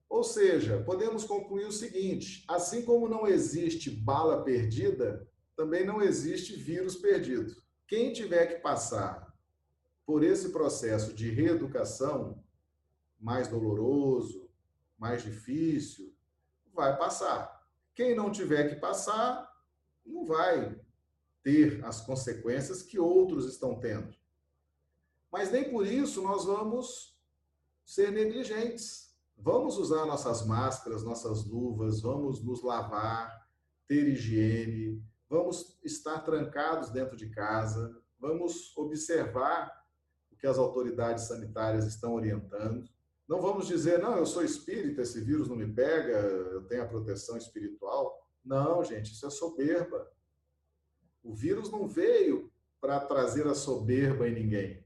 Ou 0.09 0.23
seja, 0.25 0.83
podemos 0.85 1.25
concluir 1.25 1.67
o 1.67 1.73
seguinte: 1.73 2.45
assim 2.49 2.83
como 2.83 3.09
não 3.09 3.27
existe 3.27 3.91
bala 3.91 4.43
perdida, 4.43 5.29
também 5.57 5.85
não 5.85 6.01
existe 6.01 6.55
vírus 6.55 6.97
perdido. 6.97 7.55
Quem 7.87 8.13
tiver 8.13 8.47
que 8.47 8.61
passar 8.61 9.35
por 10.07 10.23
esse 10.23 10.51
processo 10.51 11.13
de 11.13 11.31
reeducação 11.31 12.43
mais 13.21 13.49
doloroso, 13.49 14.49
mais 14.97 15.23
difícil, 15.23 16.08
vai 16.79 16.97
passar. 16.97 17.67
Quem 17.95 18.15
não 18.15 18.31
tiver 18.31 18.69
que 18.69 18.77
passar, 18.77 19.47
não 20.05 20.25
vai 20.25 20.81
ter 21.43 21.85
as 21.85 22.01
consequências 22.01 22.83
que 22.83 22.99
outros 22.99 23.47
estão 23.47 23.79
tendo. 23.79 24.15
Mas 25.31 25.51
nem 25.51 25.71
por 25.71 25.87
isso 25.87 26.23
nós 26.23 26.45
vamos 26.45 27.19
ser 27.85 28.11
negligentes 28.11 29.09
Vamos 29.41 29.79
usar 29.79 30.05
nossas 30.05 30.45
máscaras, 30.45 31.05
nossas 31.05 31.47
luvas, 31.47 32.01
vamos 32.01 32.43
nos 32.43 32.61
lavar, 32.61 33.49
ter 33.87 34.09
higiene, 34.09 35.01
vamos 35.31 35.79
estar 35.85 36.19
trancados 36.25 36.91
dentro 36.91 37.17
de 37.17 37.31
casa, 37.31 37.97
vamos 38.19 38.77
observar 38.77 39.73
o 40.33 40.37
que 40.37 40.47
as 40.47 40.59
autoridades 40.59 41.29
sanitárias 41.29 41.87
estão 41.87 42.15
orientando. 42.15 42.91
Não 43.29 43.43
vamos 43.43 43.67
dizer, 43.67 43.99
não, 43.99 44.17
eu 44.17 44.25
sou 44.25 44.43
espírita, 44.43 45.03
esse 45.03 45.21
vírus 45.21 45.49
não 45.49 45.57
me 45.57 45.71
pega, 45.71 46.13
eu 46.13 46.67
tenho 46.67 46.83
a 46.83 46.89
proteção 46.89 47.37
espiritual. 47.37 48.27
Não, 48.43 48.83
gente, 48.83 49.13
isso 49.13 49.27
é 49.27 49.31
soberba. 49.31 50.11
O 51.23 51.35
vírus 51.35 51.71
não 51.71 51.87
veio 51.87 52.51
para 52.81 52.99
trazer 53.01 53.47
a 53.47 53.55
soberba 53.55 54.27
em 54.27 54.35
ninguém. 54.35 54.83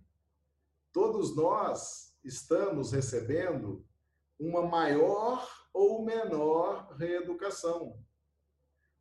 Todos 0.92 1.36
nós 1.36 2.18
estamos 2.24 2.90
recebendo 2.90 3.86
uma 4.38 4.66
maior 4.66 5.48
ou 5.72 6.04
menor 6.04 6.96
reeducação. 6.96 7.96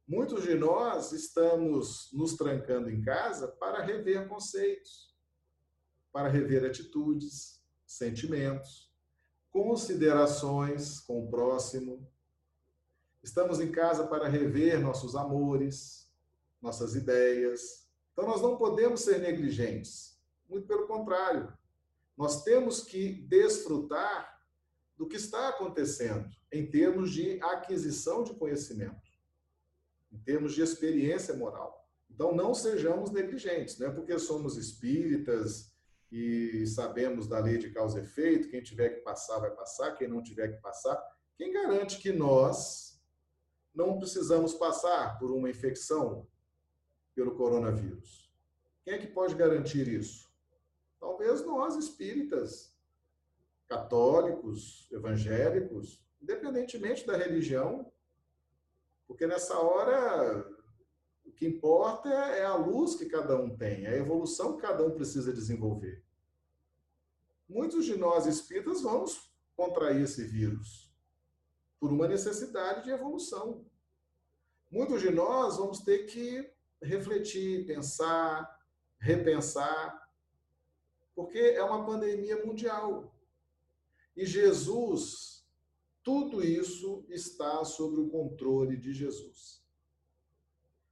Muitos 0.08 0.44
de 0.44 0.54
nós 0.54 1.14
estamos 1.14 2.10
nos 2.14 2.36
trancando 2.36 2.92
em 2.92 3.02
casa 3.02 3.48
para 3.48 3.82
rever 3.82 4.28
conceitos, 4.28 5.16
para 6.12 6.30
rever 6.30 6.64
atitudes, 6.64 7.64
sentimentos, 7.88 8.91
considerações 9.51 11.00
com 11.01 11.24
o 11.24 11.29
próximo. 11.29 12.08
Estamos 13.22 13.60
em 13.60 13.72
casa 13.72 14.08
para 14.08 14.27
rever 14.27 14.79
nossos 14.79 15.15
amores, 15.15 16.10
nossas 16.62 16.96
ideias. 16.96 17.88
Então, 18.13 18.25
nós 18.25 18.41
não 18.41 18.58
podemos 18.58 19.01
ser 19.01 19.20
negligentes. 19.20 20.20
Muito 20.50 20.67
pelo 20.67 20.88
contrário. 20.88 21.53
Nós 22.17 22.43
temos 22.43 22.81
que 22.81 23.13
desfrutar 23.13 24.41
do 24.98 25.08
que 25.08 25.17
está 25.17 25.50
acontecendo 25.50 26.29
em 26.51 26.65
termos 26.70 27.12
de 27.12 27.41
aquisição 27.41 28.24
de 28.24 28.34
conhecimento, 28.34 29.10
em 30.12 30.17
termos 30.20 30.53
de 30.53 30.62
experiência 30.62 31.34
moral. 31.34 31.88
Então, 32.10 32.36
não 32.36 32.53
sejamos 32.53 33.10
negligentes, 33.10 33.79
não 33.79 33.88
é 33.88 33.91
porque 33.91 34.17
somos 34.20 34.58
espíritas 34.58 35.71
e 36.12 36.68
sabemos 36.68 37.25
da 37.27 37.39
lei 37.39 37.58
de 37.58 37.70
causa 37.70 38.00
e 38.00 38.03
efeito, 38.03 38.50
quem 38.50 38.62
tiver 38.62 38.89
que 38.89 39.01
passar 39.01 39.39
vai 39.39 39.51
passar, 39.51 39.94
quem 39.94 40.08
não 40.08 40.22
tiver 40.22 40.50
que 40.50 40.62
passar. 40.62 41.01
Quem 41.38 41.53
garante 41.53 41.98
que 42.00 42.12
nós 42.12 43.01
não 43.74 43.98
precisamos 43.98 44.53
passar 44.53 45.18
por 45.18 45.32
uma 45.32 45.50
infecção 45.50 46.27
pelo 47.15 47.36
coronavírus? 47.36 48.30
Quem 48.84 48.96
é 48.96 48.98
que 48.98 49.08
pode 49.08 49.36
garantir 49.36 49.88
isso? 49.88 50.30
Talvez 51.00 51.46
nós, 51.46 51.75
espíritas, 51.75 52.75
católicos, 53.68 54.88
evangélicos, 54.91 56.03
independentemente 56.22 57.08
da 57.08 57.15
religião, 57.15 57.91
porque 59.08 59.25
nessa 59.25 59.58
hora 59.58 60.50
o 61.32 61.34
que 61.34 61.48
importa 61.48 62.10
é 62.10 62.44
a 62.44 62.56
luz 62.56 62.96
que 62.96 63.06
cada 63.06 63.42
um 63.42 63.56
tem, 63.56 63.88
a 63.88 63.96
evolução 63.96 64.58
que 64.58 64.62
cada 64.62 64.86
um 64.86 64.92
precisa 64.92 65.32
desenvolver. 65.32 66.04
Muitos 67.48 67.86
de 67.86 67.96
nós 67.96 68.26
espíritas 68.26 68.82
vamos 68.82 69.32
contrair 69.56 70.04
esse 70.04 70.26
vírus 70.26 70.94
por 71.80 71.90
uma 71.90 72.08
necessidade 72.08 72.84
de 72.84 72.92
evolução. 72.92 73.66
Muitos 74.70 75.02
de 75.02 75.10
nós 75.10 75.56
vamos 75.58 75.80
ter 75.80 76.06
que 76.06 76.52
refletir, 76.82 77.66
pensar, 77.66 78.60
repensar, 79.00 80.10
porque 81.16 81.40
é 81.40 81.64
uma 81.64 81.86
pandemia 81.86 82.46
mundial. 82.46 83.16
E 84.16 84.26
Jesus, 84.26 85.46
tudo 86.04 86.44
isso 86.44 87.06
está 87.08 87.64
sob 87.64 88.02
o 88.02 88.10
controle 88.10 88.76
de 88.76 88.94
Jesus. 88.94 89.61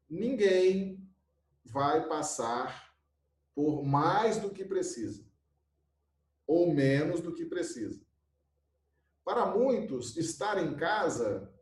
Ninguém 0.09 1.07
vai 1.63 2.07
passar 2.07 2.93
por 3.53 3.83
mais 3.83 4.37
do 4.37 4.49
que 4.49 4.65
precisa, 4.65 5.23
ou 6.47 6.73
menos 6.73 7.21
do 7.21 7.33
que 7.33 7.45
precisa. 7.45 8.01
Para 9.23 9.45
muitos, 9.45 10.17
estar 10.17 10.57
em 10.57 10.75
casa 10.75 11.53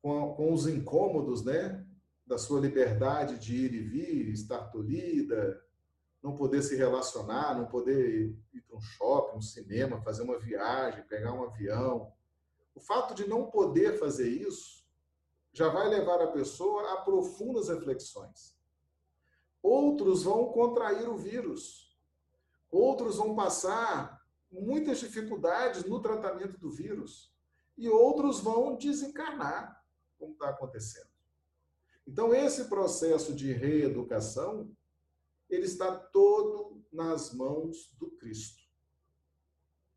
com, 0.00 0.34
com 0.34 0.52
os 0.52 0.66
incômodos, 0.66 1.44
né, 1.44 1.86
da 2.26 2.38
sua 2.38 2.60
liberdade 2.60 3.38
de 3.38 3.54
ir 3.54 3.74
e 3.74 3.80
vir, 3.80 4.28
estar 4.30 4.70
tolhida, 4.70 5.62
não 6.22 6.34
poder 6.34 6.62
se 6.62 6.74
relacionar, 6.76 7.56
não 7.56 7.66
poder 7.66 8.34
ir 8.52 8.60
para 8.62 8.76
um 8.76 8.80
shopping, 8.80 9.38
um 9.38 9.42
cinema, 9.42 10.00
fazer 10.02 10.22
uma 10.22 10.38
viagem, 10.38 11.04
pegar 11.04 11.32
um 11.32 11.44
avião. 11.44 12.12
O 12.74 12.80
fato 12.80 13.14
de 13.14 13.28
não 13.28 13.50
poder 13.50 13.98
fazer 13.98 14.28
isso 14.28 14.81
já 15.52 15.68
vai 15.68 15.88
levar 15.88 16.20
a 16.22 16.28
pessoa 16.28 16.94
a 16.94 16.96
profundas 17.02 17.68
reflexões. 17.68 18.56
Outros 19.62 20.22
vão 20.22 20.52
contrair 20.52 21.08
o 21.08 21.16
vírus. 21.16 21.96
Outros 22.70 23.16
vão 23.16 23.36
passar 23.36 24.20
muitas 24.50 24.98
dificuldades 24.98 25.84
no 25.84 26.00
tratamento 26.00 26.58
do 26.58 26.70
vírus. 26.70 27.32
E 27.76 27.88
outros 27.88 28.40
vão 28.40 28.76
desencarnar, 28.76 29.82
como 30.18 30.32
está 30.32 30.48
acontecendo. 30.48 31.10
Então, 32.06 32.34
esse 32.34 32.64
processo 32.64 33.34
de 33.34 33.52
reeducação 33.52 34.74
ele 35.48 35.66
está 35.66 35.94
todo 35.94 36.82
nas 36.90 37.32
mãos 37.32 37.94
do 37.98 38.10
Cristo. 38.12 38.62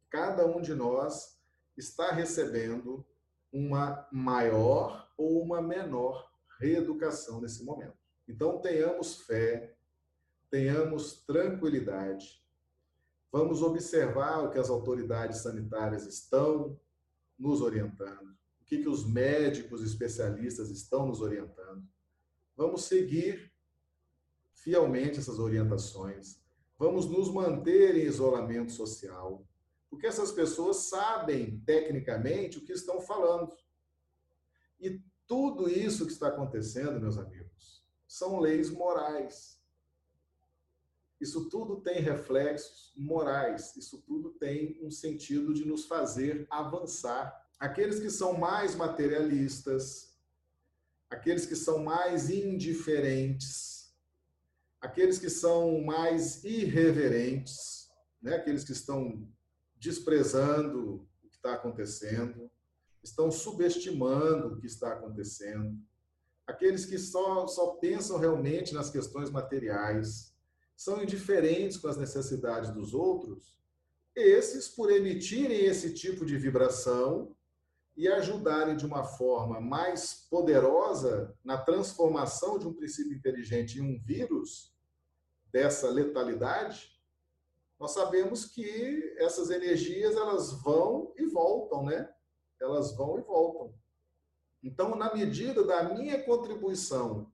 Cada 0.10 0.46
um 0.46 0.62
de 0.62 0.74
nós 0.74 1.40
está 1.78 2.12
recebendo 2.12 3.06
uma 3.52 4.08
maior 4.12 5.05
ou 5.18 5.42
uma 5.42 5.62
menor 5.62 6.32
reeducação 6.60 7.42
nesse 7.42 7.64
momento. 7.64 7.98
Então, 8.28 8.60
tenhamos 8.60 9.22
fé, 9.22 9.76
tenhamos 10.50 11.24
tranquilidade, 11.26 12.44
vamos 13.32 13.62
observar 13.62 14.44
o 14.44 14.52
que 14.52 14.58
as 14.58 14.70
autoridades 14.70 15.40
sanitárias 15.40 16.06
estão 16.06 16.80
nos 17.38 17.62
orientando, 17.62 18.36
o 18.62 18.66
que, 18.66 18.80
que 18.80 18.90
os 18.90 19.06
médicos 19.06 19.84
especialistas 19.84 20.70
estão 20.70 21.06
nos 21.06 21.22
orientando. 21.22 21.84
Vamos 22.56 22.86
seguir 22.86 23.52
fielmente 24.54 25.20
essas 25.20 25.38
orientações, 25.38 26.40
vamos 26.80 27.06
nos 27.06 27.32
manter 27.32 27.96
em 27.96 28.06
isolamento 28.06 28.72
social, 28.72 29.46
porque 29.90 30.08
essas 30.08 30.32
pessoas 30.32 30.90
sabem 30.90 31.60
tecnicamente 31.66 32.58
o 32.58 32.66
que 32.66 32.74
estão 32.74 33.00
falando. 33.00 33.54
E 34.86 35.02
tudo 35.26 35.68
isso 35.68 36.06
que 36.06 36.12
está 36.12 36.28
acontecendo, 36.28 37.00
meus 37.00 37.18
amigos, 37.18 37.84
são 38.08 38.40
leis 38.40 38.70
morais. 38.70 39.60
Isso 41.20 41.50
tudo 41.50 41.82
tem 41.82 42.00
reflexos 42.02 42.94
morais, 42.96 43.76
isso 43.76 44.00
tudo 44.06 44.30
tem 44.34 44.78
um 44.84 44.92
sentido 44.92 45.56
de 45.56 45.66
nos 45.66 45.86
fazer 45.86 46.46
avançar. 46.52 47.50
Aqueles 47.60 48.00
que 48.00 48.12
são 48.12 48.38
mais 48.38 48.76
materialistas, 48.76 50.16
aqueles 51.10 51.48
que 51.48 51.56
são 51.56 51.84
mais 51.84 52.30
indiferentes, 52.30 53.92
aqueles 54.80 55.18
que 55.18 55.32
são 55.32 55.82
mais 55.82 56.44
irreverentes, 56.44 57.90
né? 58.22 58.36
aqueles 58.36 58.64
que 58.64 58.74
estão 58.74 59.28
desprezando 59.78 61.08
o 61.24 61.30
que 61.30 61.38
está 61.38 61.56
acontecendo, 61.56 62.52
estão 63.06 63.32
subestimando 63.32 64.48
o 64.48 64.58
que 64.58 64.68
está 64.68 64.94
acontecendo, 64.94 65.78
aqueles 66.46 66.86
que 66.86 66.98
só, 66.98 67.48
só 67.48 67.76
pensam 67.76 68.18
realmente 68.18 68.74
nas 68.74 68.90
questões 68.90 69.30
materiais, 69.30 70.34
são 70.76 71.02
indiferentes 71.02 71.78
com 71.78 71.88
as 71.88 71.98
necessidades 71.98 72.72
dos 72.72 72.94
outros, 72.94 73.58
esses, 74.16 74.68
por 74.68 74.92
emitirem 74.92 75.66
esse 75.66 75.94
tipo 75.94 76.26
de 76.26 76.38
vibração 76.38 77.36
e 77.96 78.08
ajudarem 78.08 78.76
de 78.76 78.86
uma 78.86 79.04
forma 79.04 79.60
mais 79.60 80.28
poderosa 80.30 81.34
na 81.44 81.58
transformação 81.58 82.60
de 82.60 82.68
um 82.68 82.74
princípio 82.74 83.16
inteligente 83.16 83.80
em 83.80 83.82
um 83.82 84.00
vírus, 84.04 84.76
dessa 85.52 85.90
letalidade, 85.90 86.96
nós 87.80 87.92
sabemos 87.92 88.46
que 88.46 89.16
essas 89.18 89.50
energias 89.50 90.16
elas 90.16 90.52
vão 90.62 91.14
e 91.18 91.26
voltam, 91.26 91.86
né? 91.86 92.14
Elas 92.60 92.96
vão 92.96 93.20
e 93.20 93.22
voltam. 93.22 93.74
Então, 94.64 94.96
na 94.96 95.14
medida 95.14 95.64
da 95.64 95.94
minha 95.94 96.24
contribuição 96.24 97.32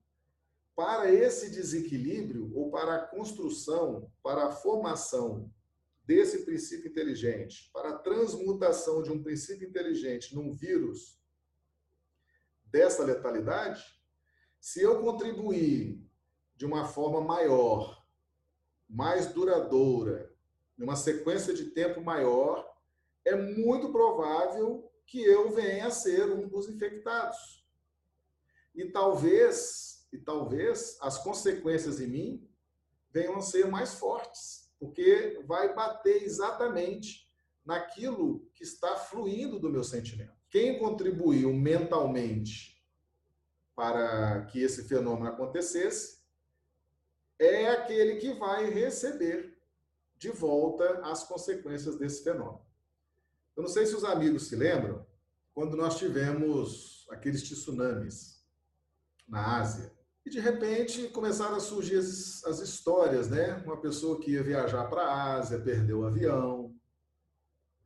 para 0.76 1.12
esse 1.12 1.50
desequilíbrio 1.50 2.52
ou 2.54 2.70
para 2.70 2.96
a 2.96 3.06
construção, 3.06 4.10
para 4.22 4.46
a 4.46 4.52
formação 4.52 5.50
desse 6.04 6.44
princípio 6.44 6.90
inteligente, 6.90 7.70
para 7.72 7.90
a 7.90 7.98
transmutação 7.98 9.02
de 9.02 9.10
um 9.10 9.22
princípio 9.22 9.68
inteligente 9.68 10.34
num 10.34 10.52
vírus 10.52 11.18
dessa 12.66 13.04
letalidade, 13.04 13.84
se 14.60 14.82
eu 14.82 15.00
contribuir 15.00 16.00
de 16.56 16.66
uma 16.66 16.86
forma 16.86 17.20
maior 17.20 18.04
mais 18.88 19.32
duradoura, 19.32 20.34
numa 20.76 20.96
sequência 20.96 21.54
de 21.54 21.70
tempo 21.70 22.00
maior, 22.00 22.70
é 23.24 23.34
muito 23.34 23.90
provável 23.90 24.91
que 25.06 25.22
eu 25.22 25.50
venha 25.50 25.86
a 25.86 25.90
ser 25.90 26.30
um 26.32 26.48
dos 26.48 26.68
infectados. 26.68 27.62
E 28.74 28.90
talvez, 28.90 30.06
e 30.12 30.18
talvez 30.18 30.96
as 31.00 31.18
consequências 31.18 32.00
em 32.00 32.06
mim 32.06 32.50
venham 33.10 33.36
a 33.36 33.42
ser 33.42 33.66
mais 33.66 33.94
fortes, 33.94 34.72
porque 34.78 35.42
vai 35.46 35.74
bater 35.74 36.22
exatamente 36.22 37.30
naquilo 37.64 38.50
que 38.54 38.64
está 38.64 38.96
fluindo 38.96 39.58
do 39.58 39.70
meu 39.70 39.84
sentimento. 39.84 40.34
Quem 40.50 40.78
contribuiu 40.78 41.52
mentalmente 41.52 42.82
para 43.74 44.44
que 44.46 44.62
esse 44.62 44.84
fenômeno 44.88 45.28
acontecesse 45.28 46.22
é 47.38 47.68
aquele 47.68 48.16
que 48.16 48.32
vai 48.34 48.70
receber 48.70 49.58
de 50.16 50.30
volta 50.30 51.00
as 51.04 51.24
consequências 51.24 51.96
desse 51.96 52.22
fenômeno. 52.22 52.64
Eu 53.56 53.62
não 53.62 53.68
sei 53.68 53.86
se 53.86 53.94
os 53.94 54.04
amigos 54.04 54.48
se 54.48 54.56
lembram, 54.56 55.04
quando 55.54 55.76
nós 55.76 55.98
tivemos 55.98 57.06
aqueles 57.10 57.42
tsunamis 57.42 58.42
na 59.28 59.58
Ásia. 59.58 59.92
E 60.24 60.30
de 60.30 60.38
repente 60.38 61.08
começaram 61.08 61.56
a 61.56 61.60
surgir 61.60 61.96
as, 61.96 62.44
as 62.44 62.60
histórias, 62.60 63.28
né? 63.28 63.62
Uma 63.64 63.80
pessoa 63.80 64.20
que 64.20 64.32
ia 64.32 64.42
viajar 64.42 64.84
para 64.84 65.02
a 65.02 65.34
Ásia, 65.34 65.60
perdeu 65.60 66.00
o 66.00 66.06
avião. 66.06 66.74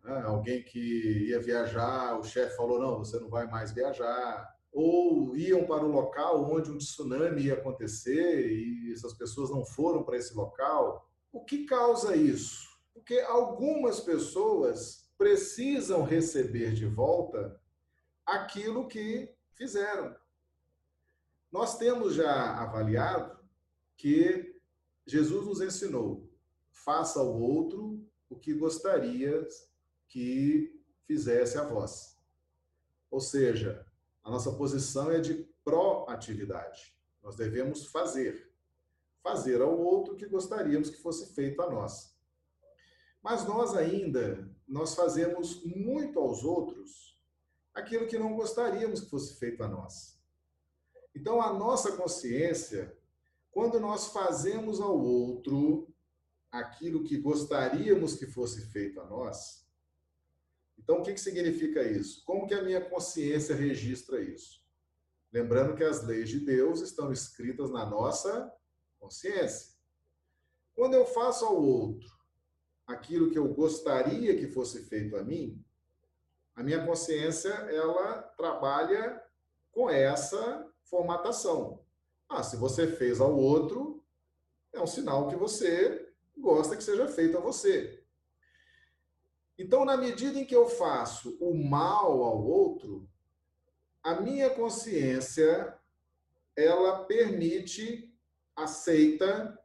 Né? 0.05 0.23
Alguém 0.25 0.63
que 0.63 1.29
ia 1.29 1.41
viajar, 1.41 2.19
o 2.19 2.23
chefe 2.23 2.57
falou: 2.57 2.79
não, 2.79 2.99
você 2.99 3.19
não 3.19 3.29
vai 3.29 3.47
mais 3.47 3.73
viajar. 3.73 4.55
Ou 4.71 5.35
iam 5.35 5.65
para 5.65 5.85
o 5.85 5.91
local 5.91 6.45
onde 6.53 6.71
um 6.71 6.77
tsunami 6.77 7.45
ia 7.45 7.55
acontecer 7.55 8.47
e 8.47 8.93
essas 8.93 9.15
pessoas 9.15 9.51
não 9.51 9.65
foram 9.65 10.03
para 10.05 10.19
esse 10.19 10.35
local. 10.35 11.09
O 11.33 11.43
que 11.45 11.65
causa 11.65 12.15
isso? 12.15 12.69
Porque 12.93 13.19
algumas 13.21 14.01
pessoas 14.01 15.06
precisam 15.17 16.03
receber 16.03 16.73
de 16.75 16.87
volta 16.87 17.61
aquilo 18.25 18.89
que 18.89 19.35
fizeram. 19.53 20.15
Nós 21.51 21.79
temos 21.79 22.15
já 22.15 22.57
avaliado 22.61 23.39
que 23.97 24.61
Jesus 25.07 25.47
nos 25.47 25.61
ensinou: 25.61 26.29
faça 26.71 27.21
ao 27.21 27.41
outro 27.41 28.05
o 28.29 28.37
que 28.37 28.53
gostaria 28.53 29.47
que 30.09 30.81
fizesse 31.07 31.57
a 31.57 31.65
vós. 31.65 32.19
Ou 33.11 33.21
seja, 33.21 33.87
a 34.23 34.31
nossa 34.31 34.53
posição 34.53 35.11
é 35.11 35.21
de 35.21 35.49
proatividade. 35.65 36.97
Nós 37.23 37.37
devemos 37.37 37.87
fazer. 37.87 38.53
Fazer 39.23 39.61
ao 39.61 39.77
outro 39.77 40.15
o 40.15 40.17
que 40.17 40.27
gostaríamos 40.27 40.91
que 40.91 41.01
fosse 41.01 41.35
feito 41.35 41.61
a 41.63 41.71
nós. 41.71 42.17
Mas 43.23 43.45
nós 43.45 43.75
ainda, 43.75 44.49
nós 44.67 44.95
fazemos 44.95 45.65
muito 45.65 46.19
aos 46.19 46.43
outros 46.43 47.17
aquilo 47.75 48.07
que 48.07 48.19
não 48.19 48.35
gostaríamos 48.35 49.01
que 49.01 49.11
fosse 49.11 49.37
feito 49.37 49.63
a 49.63 49.69
nós. 49.69 50.19
Então, 51.15 51.41
a 51.41 51.53
nossa 51.53 51.93
consciência, 51.93 52.97
quando 53.51 53.79
nós 53.79 54.09
fazemos 54.09 54.81
ao 54.81 54.99
outro 54.99 55.89
aquilo 56.51 57.05
que 57.05 57.19
gostaríamos 57.19 58.17
que 58.17 58.27
fosse 58.27 58.67
feito 58.67 59.01
a 59.01 59.07
nós, 59.07 59.67
então 60.79 60.99
o 60.99 61.03
que, 61.03 61.13
que 61.13 61.21
significa 61.21 61.83
isso? 61.83 62.25
Como 62.25 62.47
que 62.47 62.55
a 62.55 62.63
minha 62.63 62.81
consciência 62.81 63.55
registra 63.55 64.21
isso? 64.21 64.65
Lembrando 65.33 65.77
que 65.77 65.85
as 65.85 66.03
leis 66.03 66.29
de 66.29 66.41
Deus 66.41 66.81
estão 66.81 67.13
escritas 67.13 67.71
na 67.71 67.85
nossa 67.85 68.53
consciência. 68.99 69.75
Quando 70.75 70.95
eu 70.95 71.07
faço 71.07 71.45
ao 71.45 71.61
outro 71.61 72.16
aquilo 72.87 73.31
que 73.31 73.38
eu 73.38 73.49
gostaria 73.49 74.37
que 74.37 74.46
fosse 74.46 74.85
feito 74.85 75.16
a 75.16 75.25
mim, 75.25 75.62
a 76.55 76.62
minha 76.62 76.85
consciência 76.87 77.51
ela 77.51 78.22
trabalha 78.37 79.22
com 79.72 79.90
essa 79.90 80.66
formatação. 80.85 81.85
Ah, 82.29 82.42
se 82.42 82.57
você 82.57 82.87
fez 82.87 83.20
ao 83.20 83.37
outro, 83.37 84.03
é 84.72 84.81
um 84.81 84.87
sinal 84.87 85.29
que 85.29 85.37
você 85.37 86.11
gosta 86.37 86.77
que 86.77 86.85
seja 86.85 87.09
feito 87.09 87.37
a 87.37 87.40
você. 87.40 88.03
Então, 89.59 89.85
na 89.85 89.96
medida 89.96 90.38
em 90.38 90.44
que 90.44 90.55
eu 90.55 90.68
faço 90.68 91.37
o 91.40 91.55
mal 91.55 92.22
ao 92.22 92.44
outro, 92.44 93.09
a 94.03 94.20
minha 94.20 94.51
consciência 94.51 95.77
ela 96.55 97.05
permite, 97.05 98.14
aceita, 98.55 99.59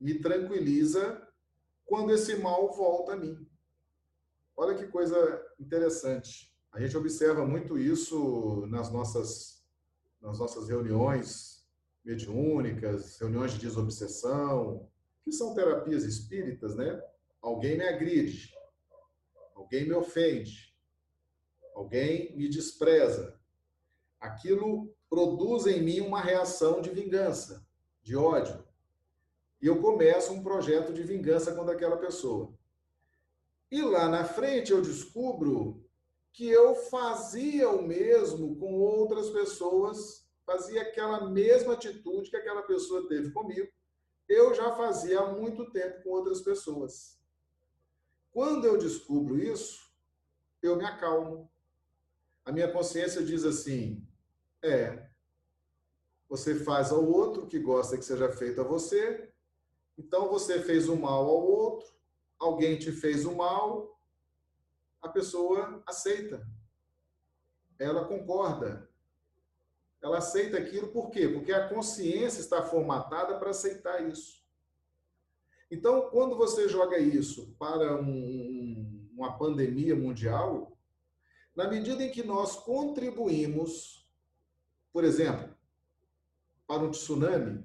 me 0.00 0.18
tranquiliza 0.20 1.25
quando 1.86 2.12
esse 2.12 2.36
mal 2.36 2.70
volta 2.72 3.12
a 3.12 3.16
mim. 3.16 3.48
Olha 4.56 4.76
que 4.76 4.86
coisa 4.88 5.16
interessante. 5.58 6.54
A 6.72 6.80
gente 6.80 6.96
observa 6.96 7.46
muito 7.46 7.78
isso 7.78 8.66
nas 8.66 8.92
nossas 8.92 9.56
nas 10.20 10.38
nossas 10.38 10.68
reuniões 10.68 11.64
mediúnicas, 12.04 13.18
reuniões 13.18 13.52
de 13.52 13.60
desobsessão, 13.60 14.88
que 15.24 15.30
são 15.32 15.54
terapias 15.54 16.04
espíritas, 16.04 16.74
né? 16.74 17.00
Alguém 17.40 17.76
me 17.76 17.84
agride, 17.84 18.54
alguém 19.54 19.86
me 19.86 19.92
ofende, 19.92 20.74
alguém 21.74 22.36
me 22.36 22.48
despreza. 22.48 23.38
Aquilo 24.18 24.92
produz 25.08 25.66
em 25.66 25.82
mim 25.82 26.00
uma 26.00 26.20
reação 26.20 26.80
de 26.80 26.90
vingança, 26.90 27.66
de 28.02 28.16
ódio. 28.16 28.65
E 29.60 29.66
eu 29.66 29.80
começo 29.80 30.32
um 30.32 30.42
projeto 30.42 30.92
de 30.92 31.02
vingança 31.02 31.54
contra 31.54 31.74
aquela 31.74 31.96
pessoa. 31.96 32.52
E 33.70 33.82
lá 33.82 34.08
na 34.08 34.24
frente 34.24 34.70
eu 34.72 34.82
descubro 34.82 35.84
que 36.32 36.46
eu 36.48 36.74
fazia 36.74 37.68
o 37.70 37.82
mesmo 37.82 38.56
com 38.56 38.74
outras 38.74 39.30
pessoas, 39.30 40.28
fazia 40.44 40.82
aquela 40.82 41.28
mesma 41.28 41.72
atitude 41.72 42.30
que 42.30 42.36
aquela 42.36 42.62
pessoa 42.62 43.08
teve 43.08 43.32
comigo, 43.32 43.68
eu 44.28 44.54
já 44.54 44.74
fazia 44.74 45.20
há 45.20 45.32
muito 45.32 45.70
tempo 45.70 46.02
com 46.02 46.10
outras 46.10 46.40
pessoas. 46.40 47.18
Quando 48.32 48.66
eu 48.66 48.76
descubro 48.76 49.38
isso, 49.38 49.90
eu 50.62 50.76
me 50.76 50.84
acalmo. 50.84 51.50
A 52.44 52.52
minha 52.52 52.70
consciência 52.70 53.24
diz 53.24 53.44
assim: 53.44 54.06
é, 54.62 55.08
você 56.28 56.54
faz 56.54 56.92
ao 56.92 57.04
outro 57.04 57.46
que 57.46 57.58
gosta 57.58 57.96
que 57.96 58.04
seja 58.04 58.30
feito 58.30 58.60
a 58.60 58.64
você, 58.64 59.32
então 59.98 60.28
você 60.28 60.60
fez 60.60 60.88
o 60.88 60.96
mal 60.96 61.24
ao 61.26 61.46
outro, 61.46 61.88
alguém 62.38 62.78
te 62.78 62.92
fez 62.92 63.24
o 63.24 63.34
mal, 63.34 63.98
a 65.00 65.08
pessoa 65.08 65.82
aceita. 65.86 66.46
Ela 67.78 68.04
concorda. 68.04 68.88
Ela 70.02 70.18
aceita 70.18 70.58
aquilo 70.58 70.88
por 70.88 71.10
quê? 71.10 71.28
Porque 71.28 71.52
a 71.52 71.68
consciência 71.68 72.40
está 72.40 72.62
formatada 72.62 73.38
para 73.38 73.50
aceitar 73.50 74.06
isso. 74.06 74.44
Então, 75.70 76.10
quando 76.10 76.36
você 76.36 76.68
joga 76.68 76.98
isso 76.98 77.54
para 77.58 78.00
um, 78.00 79.08
uma 79.12 79.36
pandemia 79.36 79.96
mundial, 79.96 80.76
na 81.54 81.66
medida 81.66 82.04
em 82.04 82.10
que 82.10 82.22
nós 82.22 82.54
contribuímos, 82.56 84.08
por 84.92 85.02
exemplo, 85.02 85.56
para 86.66 86.82
um 86.82 86.90
tsunami, 86.90 87.64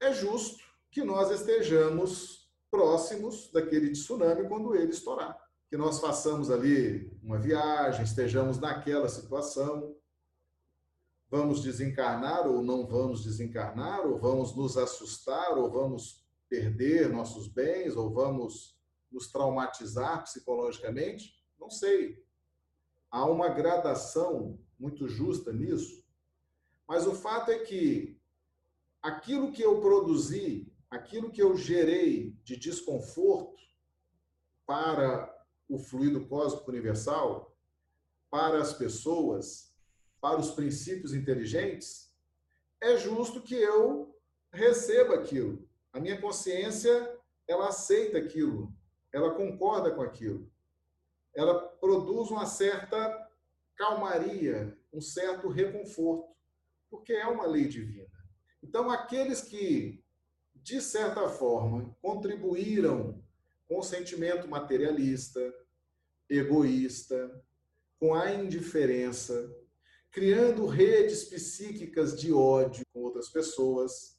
é 0.00 0.12
justo 0.12 0.62
que 0.90 1.02
nós 1.02 1.30
estejamos 1.30 2.48
próximos 2.70 3.50
daquele 3.50 3.92
tsunami 3.92 4.48
quando 4.48 4.74
ele 4.74 4.90
estourar. 4.90 5.38
Que 5.68 5.76
nós 5.76 6.00
façamos 6.00 6.50
ali 6.50 7.10
uma 7.22 7.38
viagem, 7.38 8.04
estejamos 8.04 8.58
naquela 8.58 9.08
situação, 9.08 9.94
vamos 11.30 11.62
desencarnar 11.62 12.46
ou 12.46 12.62
não 12.62 12.86
vamos 12.86 13.22
desencarnar, 13.24 14.06
ou 14.06 14.16
vamos 14.16 14.56
nos 14.56 14.76
assustar, 14.78 15.58
ou 15.58 15.70
vamos 15.70 16.26
perder 16.48 17.10
nossos 17.10 17.46
bens, 17.46 17.96
ou 17.96 18.10
vamos 18.10 18.78
nos 19.10 19.30
traumatizar 19.30 20.22
psicologicamente, 20.22 21.34
não 21.58 21.70
sei. 21.70 22.24
Há 23.10 23.24
uma 23.26 23.48
gradação 23.48 24.58
muito 24.78 25.08
justa 25.08 25.52
nisso, 25.52 26.02
mas 26.86 27.06
o 27.06 27.14
fato 27.14 27.50
é 27.50 27.58
que 27.58 28.17
aquilo 29.02 29.52
que 29.52 29.62
eu 29.62 29.80
produzi, 29.80 30.72
aquilo 30.90 31.30
que 31.30 31.42
eu 31.42 31.56
gerei 31.56 32.36
de 32.44 32.56
desconforto 32.56 33.62
para 34.66 35.34
o 35.68 35.78
fluido 35.78 36.26
cósmico 36.26 36.70
universal 36.70 37.56
para 38.30 38.60
as 38.60 38.72
pessoas, 38.72 39.74
para 40.20 40.38
os 40.38 40.50
princípios 40.50 41.14
inteligentes, 41.14 42.14
é 42.80 42.96
justo 42.96 43.40
que 43.40 43.54
eu 43.54 44.14
receba 44.52 45.14
aquilo. 45.14 45.66
A 45.92 46.00
minha 46.00 46.20
consciência, 46.20 47.18
ela 47.46 47.68
aceita 47.68 48.18
aquilo, 48.18 48.72
ela 49.12 49.34
concorda 49.34 49.90
com 49.90 50.02
aquilo. 50.02 50.50
Ela 51.34 51.58
produz 51.58 52.30
uma 52.30 52.46
certa 52.46 53.28
calmaria, 53.76 54.76
um 54.92 55.00
certo 55.00 55.48
reconforto, 55.48 56.34
porque 56.90 57.12
é 57.12 57.26
uma 57.26 57.46
lei 57.46 57.68
divina. 57.68 58.17
Então, 58.62 58.90
aqueles 58.90 59.42
que, 59.42 60.02
de 60.54 60.80
certa 60.80 61.28
forma, 61.28 61.96
contribuíram 62.02 63.22
com 63.66 63.78
o 63.78 63.82
sentimento 63.82 64.48
materialista, 64.48 65.54
egoísta, 66.28 67.42
com 67.98 68.14
a 68.14 68.32
indiferença, 68.32 69.54
criando 70.10 70.66
redes 70.66 71.24
psíquicas 71.24 72.18
de 72.18 72.32
ódio 72.32 72.84
com 72.92 73.00
outras 73.00 73.28
pessoas, 73.28 74.18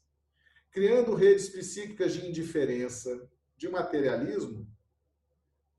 criando 0.70 1.14
redes 1.14 1.48
psíquicas 1.48 2.14
de 2.14 2.26
indiferença, 2.26 3.28
de 3.56 3.68
materialismo, 3.68 4.66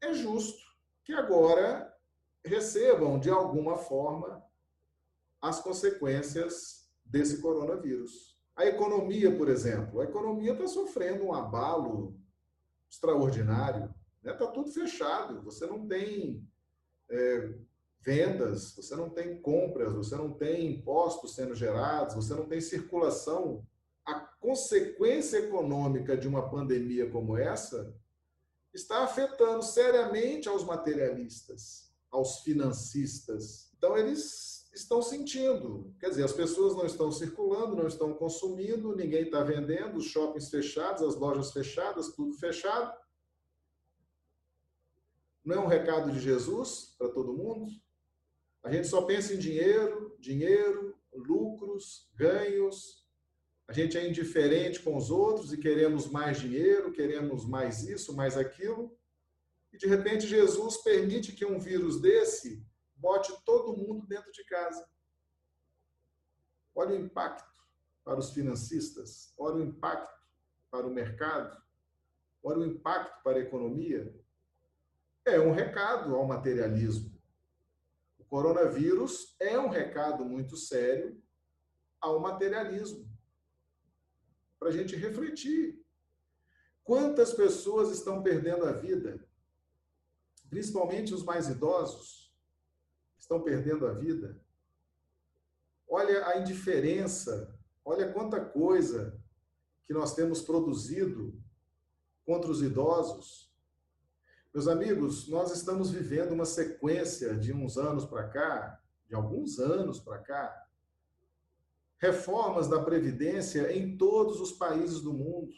é 0.02 0.14
justo 0.14 0.62
que 1.04 1.14
agora 1.14 1.96
recebam, 2.44 3.20
de 3.20 3.30
alguma 3.30 3.78
forma, 3.78 4.44
as 5.40 5.60
consequências 5.60 6.90
desse 7.06 7.42
coronavírus. 7.42 8.31
A 8.56 8.66
economia, 8.66 9.36
por 9.36 9.50
exemplo, 9.50 10.02
a 10.02 10.04
economia 10.04 10.54
está 10.54 10.68
sofrendo 10.68 11.26
um 11.26 11.34
abalo 11.34 12.20
extraordinário. 12.90 13.94
Está 14.18 14.32
né? 14.32 14.34
Tá 14.34 14.48
tudo 14.48 14.72
fechado, 14.72 15.42
você 15.42 15.66
não 15.66 15.88
tem 15.88 16.46
é, 17.10 17.54
vendas, 18.02 18.76
você 18.76 18.96
não 18.96 19.10
tem 19.10 19.42
compras, 19.42 19.94
você 19.94 20.16
não 20.16 20.34
tem 20.34 20.74
impostos 20.74 21.36
sendo 21.36 21.56
gerados, 21.56 22.16
você 22.16 22.34
não 22.34 22.48
tem 22.48 22.60
circulação. 22.60 23.66
A 24.06 24.16
consequência 24.16 25.38
econômica 25.38 26.18
de 26.18 26.28
uma 26.28 26.50
pandemia 26.50 27.10
como 27.10 27.38
essa 27.38 27.96
está 28.74 29.04
afetando 29.04 29.64
seriamente 29.64 30.48
aos 30.48 30.64
materialistas, 30.64 31.92
aos 32.10 32.40
financistas. 32.40 33.72
Então, 33.78 33.98
eles 33.98 34.61
estão 34.74 35.02
sentindo. 35.02 35.94
Quer 36.00 36.10
dizer, 36.10 36.24
as 36.24 36.34
pessoas 36.34 36.76
não 36.76 36.86
estão 36.86 37.12
circulando, 37.12 37.76
não 37.76 37.88
estão 37.88 38.14
consumindo, 38.14 38.96
ninguém 38.96 39.24
está 39.24 39.44
vendendo, 39.44 39.98
os 39.98 40.06
shoppings 40.06 40.50
fechados, 40.50 41.02
as 41.02 41.16
lojas 41.16 41.52
fechadas, 41.52 42.14
tudo 42.14 42.34
fechado. 42.34 42.96
Não 45.44 45.56
é 45.56 45.60
um 45.60 45.68
recado 45.68 46.12
de 46.12 46.20
Jesus 46.20 46.96
para 46.98 47.10
todo 47.10 47.34
mundo? 47.34 47.70
A 48.64 48.72
gente 48.72 48.88
só 48.88 49.02
pensa 49.02 49.34
em 49.34 49.40
dinheiro, 49.40 50.16
dinheiro, 50.20 50.96
lucros, 51.12 52.10
ganhos. 52.16 53.06
A 53.68 53.74
gente 53.74 53.98
é 53.98 54.08
indiferente 54.08 54.82
com 54.82 54.96
os 54.96 55.10
outros 55.10 55.52
e 55.52 55.58
queremos 55.58 56.08
mais 56.08 56.40
dinheiro, 56.40 56.92
queremos 56.92 57.46
mais 57.46 57.84
isso, 57.84 58.16
mais 58.16 58.38
aquilo. 58.38 58.96
E 59.74 59.78
de 59.78 59.88
repente 59.88 60.28
Jesus 60.28 60.78
permite 60.78 61.32
que 61.32 61.46
um 61.46 61.60
vírus 61.60 62.00
desse 62.00 62.64
bote 63.02 63.34
todo 63.44 63.76
mundo 63.76 64.06
dentro 64.06 64.32
de 64.32 64.44
casa. 64.46 64.88
Olha 66.76 66.92
o 66.92 67.00
impacto 67.00 67.52
para 68.04 68.20
os 68.20 68.32
financistas, 68.32 69.34
olha 69.38 69.56
o 69.56 69.64
impacto 69.64 70.22
para 70.70 70.88
o 70.88 70.94
mercado, 70.94 71.62
olha 72.42 72.60
o 72.60 72.66
impacto 72.66 73.22
para 73.24 73.38
a 73.38 73.42
economia. 73.42 74.16
É 75.26 75.40
um 75.40 75.52
recado 75.52 76.16
ao 76.16 76.26
materialismo 76.26 77.22
coronavírus 78.32 79.36
é 79.42 79.60
um 79.60 79.68
recado 79.68 80.24
muito 80.24 80.56
sério 80.56 81.22
ao 82.00 82.18
materialismo. 82.18 83.06
Para 84.58 84.70
a 84.70 84.72
gente 84.72 84.96
refletir. 84.96 85.86
Quantas 86.82 87.34
pessoas 87.34 87.92
estão 87.92 88.24
perdendo 88.24 88.66
a 88.66 88.72
vida? 88.72 89.28
Principalmente 90.50 91.14
os 91.14 91.24
mais 91.24 91.50
idosos 91.50 92.21
estão 93.32 93.42
perdendo 93.42 93.88
a 93.88 93.94
vida. 93.94 94.38
Olha 95.88 96.28
a 96.28 96.38
indiferença, 96.40 97.58
olha 97.86 98.12
quanta 98.12 98.44
coisa 98.44 99.18
que 99.86 99.94
nós 99.94 100.14
temos 100.14 100.42
produzido 100.42 101.42
contra 102.26 102.52
os 102.52 102.62
idosos, 102.62 103.50
meus 104.54 104.68
amigos, 104.68 105.30
nós 105.30 105.54
estamos 105.54 105.92
vivendo 105.92 106.34
uma 106.34 106.44
sequência 106.44 107.38
de 107.38 107.54
uns 107.54 107.78
anos 107.78 108.04
para 108.04 108.28
cá, 108.28 108.82
de 109.08 109.16
alguns 109.16 109.60
anos 109.60 109.98
para 109.98 110.20
cá, 110.20 110.68
reformas 111.98 112.68
da 112.68 112.84
Previdência 112.84 113.72
em 113.72 113.98
todos 113.98 114.42
os 114.42 114.52
países 114.52 115.00
do 115.00 115.14
mundo. 115.14 115.54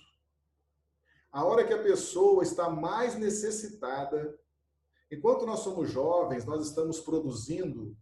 A 1.32 1.44
hora 1.44 1.66
que 1.66 1.74
a 1.74 1.82
pessoa 1.82 2.44
está 2.44 2.70
mais 2.70 3.16
necessitada, 3.16 4.40
enquanto 5.14 5.46
nós 5.46 5.60
somos 5.60 5.90
jovens, 5.90 6.46
nós 6.46 6.68
estamos 6.68 7.00
produzindo, 7.00 7.96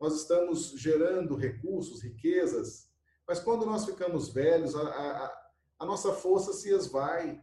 nós 0.00 0.14
estamos 0.14 0.70
gerando 0.72 1.34
recursos, 1.34 2.02
riquezas, 2.02 2.90
mas 3.26 3.40
quando 3.40 3.66
nós 3.66 3.84
ficamos 3.84 4.28
velhos, 4.28 4.74
a, 4.76 4.82
a, 4.82 5.50
a 5.80 5.86
nossa 5.86 6.12
força 6.12 6.52
se 6.52 6.70
esvai 6.70 7.42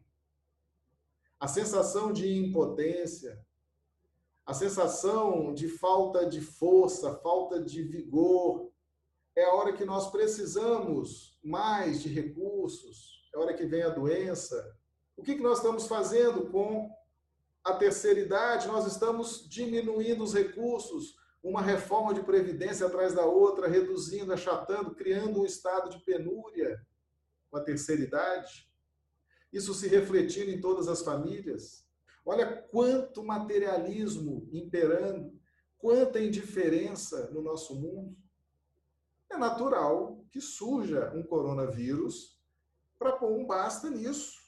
a 1.40 1.48
sensação 1.48 2.14
de 2.14 2.38
impotência, 2.38 3.38
a 4.46 4.54
sensação 4.54 5.54
de 5.54 5.68
falta 5.68 6.26
de 6.26 6.40
força, 6.40 7.16
falta 7.16 7.62
de 7.62 7.82
vigor. 7.84 8.72
É 9.36 9.44
a 9.46 9.54
hora 9.54 9.74
que 9.74 9.84
nós 9.84 10.10
precisamos 10.10 11.38
mais 11.44 12.02
de 12.02 12.08
recursos, 12.08 13.30
é 13.34 13.38
a 13.38 13.42
hora 13.42 13.54
que 13.54 13.66
vem 13.66 13.84
a 13.84 13.90
doença. 13.90 14.78
O 15.18 15.24
que, 15.24 15.36
que 15.36 15.44
nós 15.44 15.58
estamos 15.58 15.86
fazendo 15.86 16.50
com 16.50 16.90
a 17.64 17.74
terceira 17.74 18.20
idade? 18.20 18.68
Nós 18.68 18.86
estamos 18.86 19.48
diminuindo 19.50 20.24
os 20.24 20.34
recursos, 20.34 21.16
uma 21.42 21.62
reforma 21.62 22.14
de 22.14 22.24
previdência 22.24 22.88
atrás 22.88 23.14
da 23.14 23.26
outra, 23.26 23.68
reduzindo, 23.68 24.34
achatando, 24.34 24.96
criando 24.96 25.42
um 25.42 25.46
estado 25.46 25.90
de 25.90 26.04
penúria 26.04 26.86
com 27.50 27.58
a 27.58 27.64
terceira 27.64 28.02
idade 28.02 28.74
isso 29.54 29.72
se 29.76 29.88
refletindo 29.88 30.50
em 30.50 30.60
todas 30.60 30.88
as 30.88 31.04
famílias. 31.04 31.88
Olha 32.26 32.64
quanto 32.64 33.24
materialismo 33.24 34.50
imperando, 34.52 35.40
quanta 35.78 36.20
indiferença 36.20 37.30
no 37.30 37.42
nosso 37.42 37.76
mundo. 37.76 38.18
É 39.30 39.38
natural 39.38 40.26
que 40.32 40.42
surja 40.42 41.14
um 41.14 41.22
coronavírus 41.22 42.40
para 42.98 43.12
pôr 43.12 43.32
um 43.32 43.46
basta 43.46 43.90
nisso, 43.90 44.42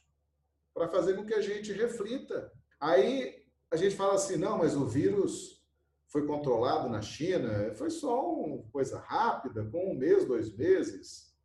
para 0.74 0.90
fazer 0.90 1.16
com 1.16 1.26
que 1.26 1.34
a 1.34 1.42
gente 1.42 1.72
reflita. 1.72 2.52
Aí 2.86 3.44
a 3.72 3.76
gente 3.76 3.96
fala 3.96 4.14
assim: 4.14 4.38
não, 4.38 4.60
mas 4.60 4.76
o 4.76 4.86
vírus 4.86 5.66
foi 6.06 6.28
controlado 6.28 6.88
na 6.88 7.02
China, 7.02 7.74
foi 7.74 7.90
só 7.90 8.32
uma 8.32 8.62
coisa 8.72 9.00
rápida, 9.00 9.66
com 9.66 9.92
um 9.92 9.96
mês, 9.96 10.24
dois 10.24 10.56
meses, 10.56 11.36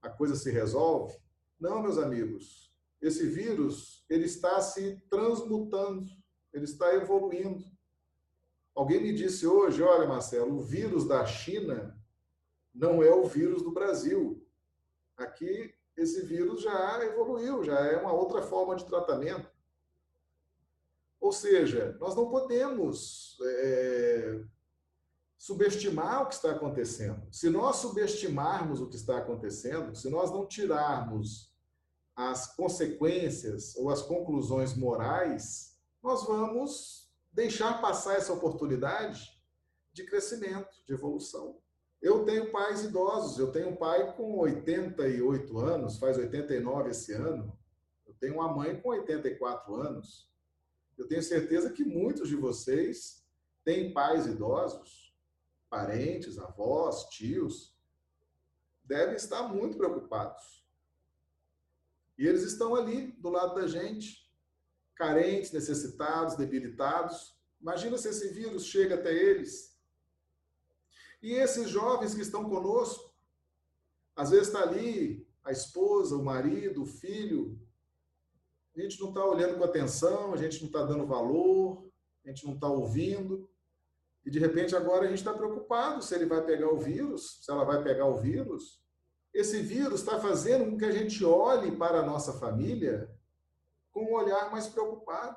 a 0.00 0.08
coisa 0.08 0.36
se 0.36 0.52
resolve. 0.52 1.18
Não, 1.58 1.82
meus 1.82 1.98
amigos, 1.98 2.72
esse 3.02 3.26
vírus 3.26 4.04
ele 4.08 4.24
está 4.24 4.60
se 4.60 5.02
transmutando, 5.10 6.06
ele 6.52 6.64
está 6.64 6.94
evoluindo. 6.94 7.64
Alguém 8.72 9.02
me 9.02 9.12
disse 9.12 9.48
hoje, 9.48 9.82
olha, 9.82 10.06
Marcelo, 10.06 10.58
o 10.58 10.62
vírus 10.62 11.08
da 11.08 11.26
China 11.26 12.00
não 12.72 13.02
é 13.02 13.12
o 13.12 13.24
vírus 13.24 13.62
do 13.62 13.72
Brasil. 13.72 14.46
Aqui 15.16 15.74
esse 15.96 16.24
vírus 16.24 16.62
já 16.62 17.04
evoluiu, 17.04 17.64
já 17.64 17.80
é 17.80 17.96
uma 17.96 18.12
outra 18.12 18.42
forma 18.42 18.76
de 18.76 18.84
tratamento. 18.84 19.53
Ou 21.24 21.32
seja, 21.32 21.96
nós 21.98 22.14
não 22.14 22.28
podemos 22.28 23.38
é, 23.42 24.44
subestimar 25.38 26.20
o 26.20 26.26
que 26.26 26.34
está 26.34 26.50
acontecendo. 26.50 27.26
Se 27.32 27.48
nós 27.48 27.76
subestimarmos 27.76 28.78
o 28.78 28.90
que 28.90 28.96
está 28.96 29.16
acontecendo, 29.16 29.96
se 29.96 30.10
nós 30.10 30.30
não 30.30 30.46
tirarmos 30.46 31.50
as 32.14 32.54
consequências 32.54 33.74
ou 33.74 33.88
as 33.88 34.02
conclusões 34.02 34.76
morais, 34.76 35.80
nós 36.02 36.26
vamos 36.26 37.10
deixar 37.32 37.80
passar 37.80 38.16
essa 38.16 38.34
oportunidade 38.34 39.42
de 39.94 40.04
crescimento, 40.04 40.76
de 40.86 40.92
evolução. 40.92 41.56
Eu 42.02 42.26
tenho 42.26 42.52
pais 42.52 42.84
idosos, 42.84 43.38
eu 43.38 43.50
tenho 43.50 43.70
um 43.70 43.76
pai 43.76 44.14
com 44.14 44.36
88 44.40 45.58
anos, 45.58 45.96
faz 45.96 46.18
89 46.18 46.90
esse 46.90 47.14
ano. 47.14 47.58
Eu 48.06 48.12
tenho 48.20 48.34
uma 48.34 48.52
mãe 48.52 48.78
com 48.78 48.90
84 48.90 49.74
anos. 49.74 50.33
Eu 50.96 51.08
tenho 51.08 51.22
certeza 51.22 51.70
que 51.70 51.84
muitos 51.84 52.28
de 52.28 52.36
vocês 52.36 53.24
têm 53.64 53.92
pais 53.92 54.26
idosos, 54.26 55.14
parentes, 55.68 56.38
avós, 56.38 57.08
tios, 57.08 57.74
devem 58.84 59.16
estar 59.16 59.42
muito 59.48 59.76
preocupados 59.76 60.54
e 62.16 62.26
eles 62.26 62.42
estão 62.42 62.74
ali 62.74 63.12
do 63.12 63.28
lado 63.28 63.54
da 63.54 63.66
gente, 63.66 64.30
carentes, 64.94 65.52
necessitados, 65.52 66.36
debilitados. 66.36 67.36
Imagina 67.60 67.98
se 67.98 68.08
esse 68.08 68.28
vírus 68.28 68.64
chega 68.64 68.94
até 68.94 69.12
eles. 69.12 69.76
E 71.20 71.32
esses 71.32 71.68
jovens 71.68 72.14
que 72.14 72.20
estão 72.20 72.48
conosco, 72.48 73.12
às 74.14 74.30
vezes 74.30 74.48
está 74.48 74.62
ali 74.62 75.26
a 75.42 75.50
esposa, 75.50 76.16
o 76.16 76.24
marido, 76.24 76.82
o 76.82 76.86
filho. 76.86 77.60
A 78.76 78.80
gente 78.80 79.00
não 79.00 79.08
está 79.08 79.24
olhando 79.24 79.56
com 79.56 79.64
atenção, 79.64 80.32
a 80.32 80.36
gente 80.36 80.60
não 80.60 80.66
está 80.66 80.82
dando 80.82 81.06
valor, 81.06 81.86
a 82.24 82.28
gente 82.28 82.44
não 82.44 82.54
está 82.54 82.68
ouvindo. 82.68 83.48
E 84.24 84.30
de 84.30 84.38
repente 84.38 84.74
agora 84.74 85.04
a 85.04 85.08
gente 85.08 85.18
está 85.18 85.32
preocupado 85.32 86.02
se 86.02 86.14
ele 86.14 86.26
vai 86.26 86.42
pegar 86.44 86.68
o 86.70 86.78
vírus, 86.78 87.40
se 87.44 87.50
ela 87.50 87.64
vai 87.64 87.82
pegar 87.82 88.06
o 88.06 88.16
vírus. 88.16 88.82
Esse 89.32 89.60
vírus 89.60 90.00
está 90.00 90.18
fazendo 90.18 90.70
com 90.70 90.78
que 90.78 90.84
a 90.84 90.90
gente 90.90 91.24
olhe 91.24 91.76
para 91.76 92.00
a 92.00 92.06
nossa 92.06 92.32
família 92.32 93.10
com 93.92 94.06
um 94.06 94.14
olhar 94.14 94.50
mais 94.50 94.66
preocupado, 94.66 95.36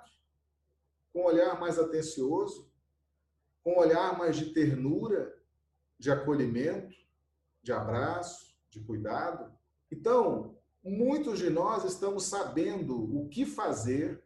com 1.14 1.22
um 1.22 1.26
olhar 1.26 1.60
mais 1.60 1.78
atencioso, 1.78 2.72
com 3.64 3.74
um 3.74 3.80
olhar 3.80 4.18
mais 4.18 4.36
de 4.36 4.54
ternura, 4.54 5.38
de 6.00 6.10
acolhimento, 6.12 6.96
de 7.62 7.72
abraço, 7.72 8.56
de 8.70 8.80
cuidado. 8.80 9.56
Então, 9.92 10.57
muitos 10.84 11.40
de 11.40 11.50
nós 11.50 11.84
estamos 11.84 12.26
sabendo 12.26 12.96
o 13.18 13.28
que 13.30 13.46
fazer 13.46 14.24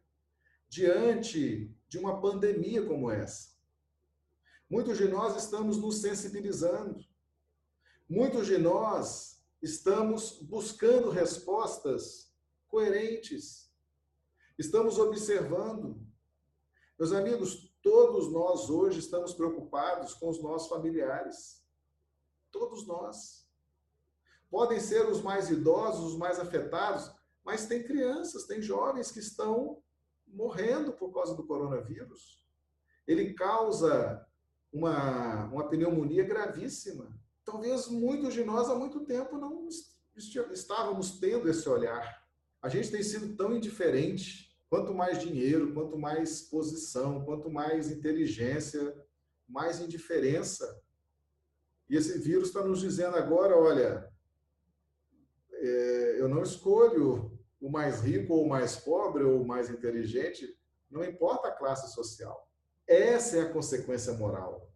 diante 0.70 1.76
de 1.90 1.98
uma 1.98 2.22
pandemia 2.22 2.86
como 2.86 3.12
essa. 3.12 3.52
Muitos 4.70 4.98
de 4.98 5.08
nós 5.08 5.36
estamos 5.36 5.78
nos 5.78 5.98
sensibilizando. 5.98 7.04
Muitos 8.08 8.48
de 8.48 8.58
nós 8.58 9.44
estamos 9.62 10.42
buscando 10.42 11.10
respostas 11.10 12.34
coerentes. 12.70 13.70
Estamos 14.58 14.98
observando. 14.98 16.00
Meus 16.98 17.12
amigos, 17.12 17.74
todos 17.82 18.32
nós 18.32 18.70
hoje 18.70 19.00
estamos 19.00 19.34
preocupados 19.34 20.14
com 20.14 20.30
os 20.30 20.42
nossos 20.42 20.70
familiares. 20.70 21.62
Todos 22.52 22.88
nós. 22.88 23.41
Podem 24.52 24.82
ser 24.82 25.10
os 25.10 25.22
mais 25.22 25.50
idosos, 25.50 26.12
os 26.12 26.18
mais 26.18 26.38
afetados, 26.38 27.10
mas 27.44 27.66
tem 27.66 27.82
crianças, 27.82 28.46
tem 28.46 28.62
jovens 28.62 29.10
que 29.10 29.20
estão 29.20 29.82
morrendo 30.28 30.92
por 30.92 31.14
causa 31.14 31.34
do 31.34 31.48
coronavírus. 31.48 32.46
Ele 33.08 33.34
causa 33.34 34.28
uma, 34.72 35.46
uma 35.46 35.70
pneumonia 35.70 36.24
gravíssima. 36.24 37.18
Talvez 37.46 37.88
muitos 37.88 38.34
de 38.34 38.44
nós 38.44 38.70
há 38.70 38.76
muito 38.76 39.06
tempo 39.06 39.38
não 39.38 39.68
estávamos 40.52 41.20
tendo 41.20 41.50
esse 41.50 41.68
olhar. 41.68 42.22
A 42.62 42.70
gente 42.70 42.92
tem 42.92 43.02
sido 43.02 43.36
tão 43.36 43.56
indiferente. 43.56 44.52
Quanto 44.70 44.94
mais 44.94 45.20
dinheiro, 45.20 45.74
quanto 45.74 45.98
mais 45.98 46.44
posição, 46.44 47.26
quanto 47.26 47.50
mais 47.50 47.92
inteligência, 47.92 48.96
mais 49.48 49.82
indiferença. 49.82 50.82
E 51.90 51.98
esse 51.98 52.18
vírus 52.20 52.48
está 52.48 52.64
nos 52.64 52.80
dizendo 52.80 53.18
agora: 53.18 53.58
olha, 53.58 54.11
é, 55.62 56.16
eu 56.20 56.28
não 56.28 56.42
escolho 56.42 57.40
o 57.60 57.70
mais 57.70 58.02
rico 58.02 58.34
ou 58.34 58.46
o 58.46 58.50
mais 58.50 58.76
pobre 58.76 59.24
ou 59.24 59.42
o 59.42 59.48
mais 59.48 59.70
inteligente, 59.70 60.58
não 60.90 61.04
importa 61.04 61.48
a 61.48 61.52
classe 61.52 61.94
social. 61.94 62.50
Essa 62.88 63.38
é 63.38 63.42
a 63.42 63.54
consequência 63.54 64.14
moral. 64.14 64.74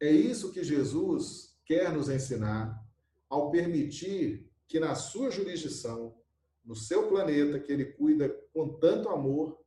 É 0.00 0.10
isso 0.10 0.52
que 0.52 0.64
Jesus 0.64 1.56
quer 1.64 1.92
nos 1.92 2.08
ensinar 2.08 2.84
ao 3.28 3.50
permitir 3.50 4.50
que 4.66 4.80
na 4.80 4.94
sua 4.96 5.30
jurisdição, 5.30 6.16
no 6.64 6.74
seu 6.74 7.08
planeta 7.08 7.60
que 7.60 7.70
ele 7.72 7.84
cuida 7.84 8.28
com 8.52 8.68
tanto 8.78 9.08
amor, 9.08 9.60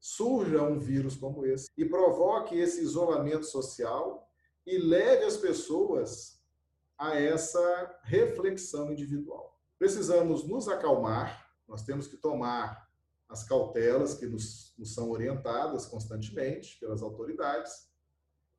surja 0.00 0.62
um 0.62 0.78
vírus 0.78 1.16
como 1.16 1.46
esse 1.46 1.68
e 1.76 1.84
provoque 1.84 2.58
esse 2.58 2.80
isolamento 2.82 3.46
social 3.46 4.28
e 4.66 4.78
leve 4.78 5.24
as 5.24 5.36
pessoas 5.36 6.42
a 6.98 7.14
essa 7.14 8.00
reflexão 8.02 8.92
individual. 8.92 9.55
Precisamos 9.78 10.46
nos 10.46 10.68
acalmar, 10.68 11.46
nós 11.68 11.82
temos 11.82 12.06
que 12.06 12.16
tomar 12.16 12.86
as 13.28 13.44
cautelas 13.44 14.14
que 14.14 14.26
nos, 14.26 14.74
nos 14.78 14.94
são 14.94 15.10
orientadas 15.10 15.86
constantemente 15.86 16.78
pelas 16.78 17.02
autoridades, 17.02 17.90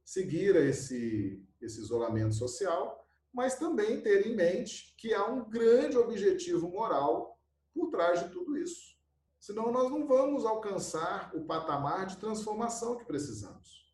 seguir 0.04 0.56
esse, 0.56 1.44
esse 1.62 1.80
isolamento 1.80 2.36
social, 2.36 3.06
mas 3.34 3.56
também 3.56 4.02
ter 4.02 4.28
em 4.28 4.36
mente 4.36 4.94
que 4.98 5.14
há 5.14 5.26
um 5.26 5.50
grande 5.50 5.98
objetivo 5.98 6.70
moral 6.70 7.40
por 7.74 7.90
trás 7.90 8.20
de 8.24 8.30
tudo 8.30 8.58
isso. 8.58 8.98
Senão, 9.40 9.72
nós 9.72 9.90
não 9.90 10.08
vamos 10.08 10.46
alcançar 10.46 11.34
o 11.36 11.46
patamar 11.46 12.08
de 12.08 12.18
transformação 12.18 12.98
que 12.98 13.06
precisamos. 13.06 13.88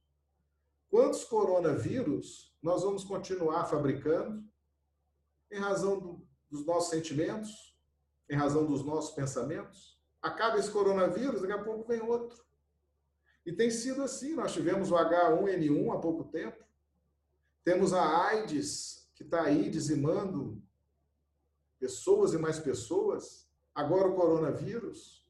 Quantos 0.89 1.23
coronavírus 1.23 2.55
nós 2.61 2.83
vamos 2.83 3.03
continuar 3.03 3.65
fabricando 3.65 4.43
em 5.51 5.59
razão 5.59 5.99
do, 5.99 6.27
dos 6.53 6.65
nossos 6.65 6.91
sentimentos, 6.91 7.75
em 8.29 8.35
razão 8.35 8.63
dos 8.65 8.85
nossos 8.85 9.15
pensamentos. 9.15 9.99
Acaba 10.21 10.59
esse 10.59 10.69
coronavírus, 10.71 11.41
daqui 11.41 11.51
a 11.51 11.63
pouco 11.63 11.87
vem 11.87 11.99
outro. 12.01 12.45
E 13.43 13.51
tem 13.51 13.71
sido 13.71 14.03
assim. 14.03 14.35
Nós 14.35 14.53
tivemos 14.53 14.91
o 14.91 14.95
H1N1 14.95 15.93
há 15.93 15.99
pouco 15.99 16.25
tempo. 16.25 16.63
Temos 17.63 17.91
a 17.91 18.27
AIDS, 18.27 19.09
que 19.15 19.23
está 19.23 19.41
aí 19.41 19.67
dizimando 19.69 20.61
pessoas 21.79 22.33
e 22.33 22.37
mais 22.37 22.59
pessoas. 22.59 23.49
Agora 23.73 24.09
o 24.09 24.15
coronavírus. 24.15 25.27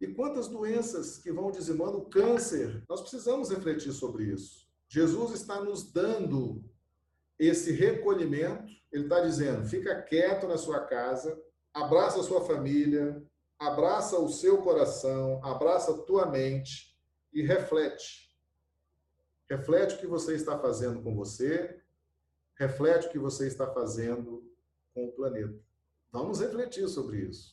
E 0.00 0.08
quantas 0.08 0.48
doenças 0.48 1.18
que 1.18 1.30
vão 1.30 1.50
dizimando 1.50 1.98
o 1.98 2.06
câncer. 2.06 2.82
Nós 2.88 3.02
precisamos 3.02 3.50
refletir 3.50 3.92
sobre 3.92 4.24
isso. 4.24 4.66
Jesus 4.88 5.32
está 5.32 5.60
nos 5.60 5.92
dando 5.92 6.64
esse 7.38 7.72
recolhimento. 7.72 8.72
Ele 8.92 9.04
está 9.04 9.20
dizendo: 9.20 9.64
fica 9.66 10.00
quieto 10.02 10.46
na 10.46 10.56
sua 10.56 10.80
casa, 10.80 11.40
abraça 11.72 12.20
a 12.20 12.22
sua 12.22 12.44
família, 12.44 13.22
abraça 13.58 14.18
o 14.18 14.28
seu 14.28 14.62
coração, 14.62 15.44
abraça 15.44 15.92
a 15.92 15.98
tua 15.98 16.26
mente 16.26 16.96
e 17.32 17.42
reflete. 17.42 18.24
Reflete 19.50 19.96
o 19.96 19.98
que 19.98 20.06
você 20.06 20.34
está 20.34 20.58
fazendo 20.58 21.02
com 21.02 21.14
você, 21.14 21.80
reflete 22.56 23.08
o 23.08 23.10
que 23.10 23.18
você 23.18 23.46
está 23.46 23.66
fazendo 23.72 24.50
com 24.94 25.06
o 25.06 25.12
planeta. 25.12 25.58
Vamos 26.10 26.40
refletir 26.40 26.88
sobre 26.88 27.18
isso. 27.18 27.52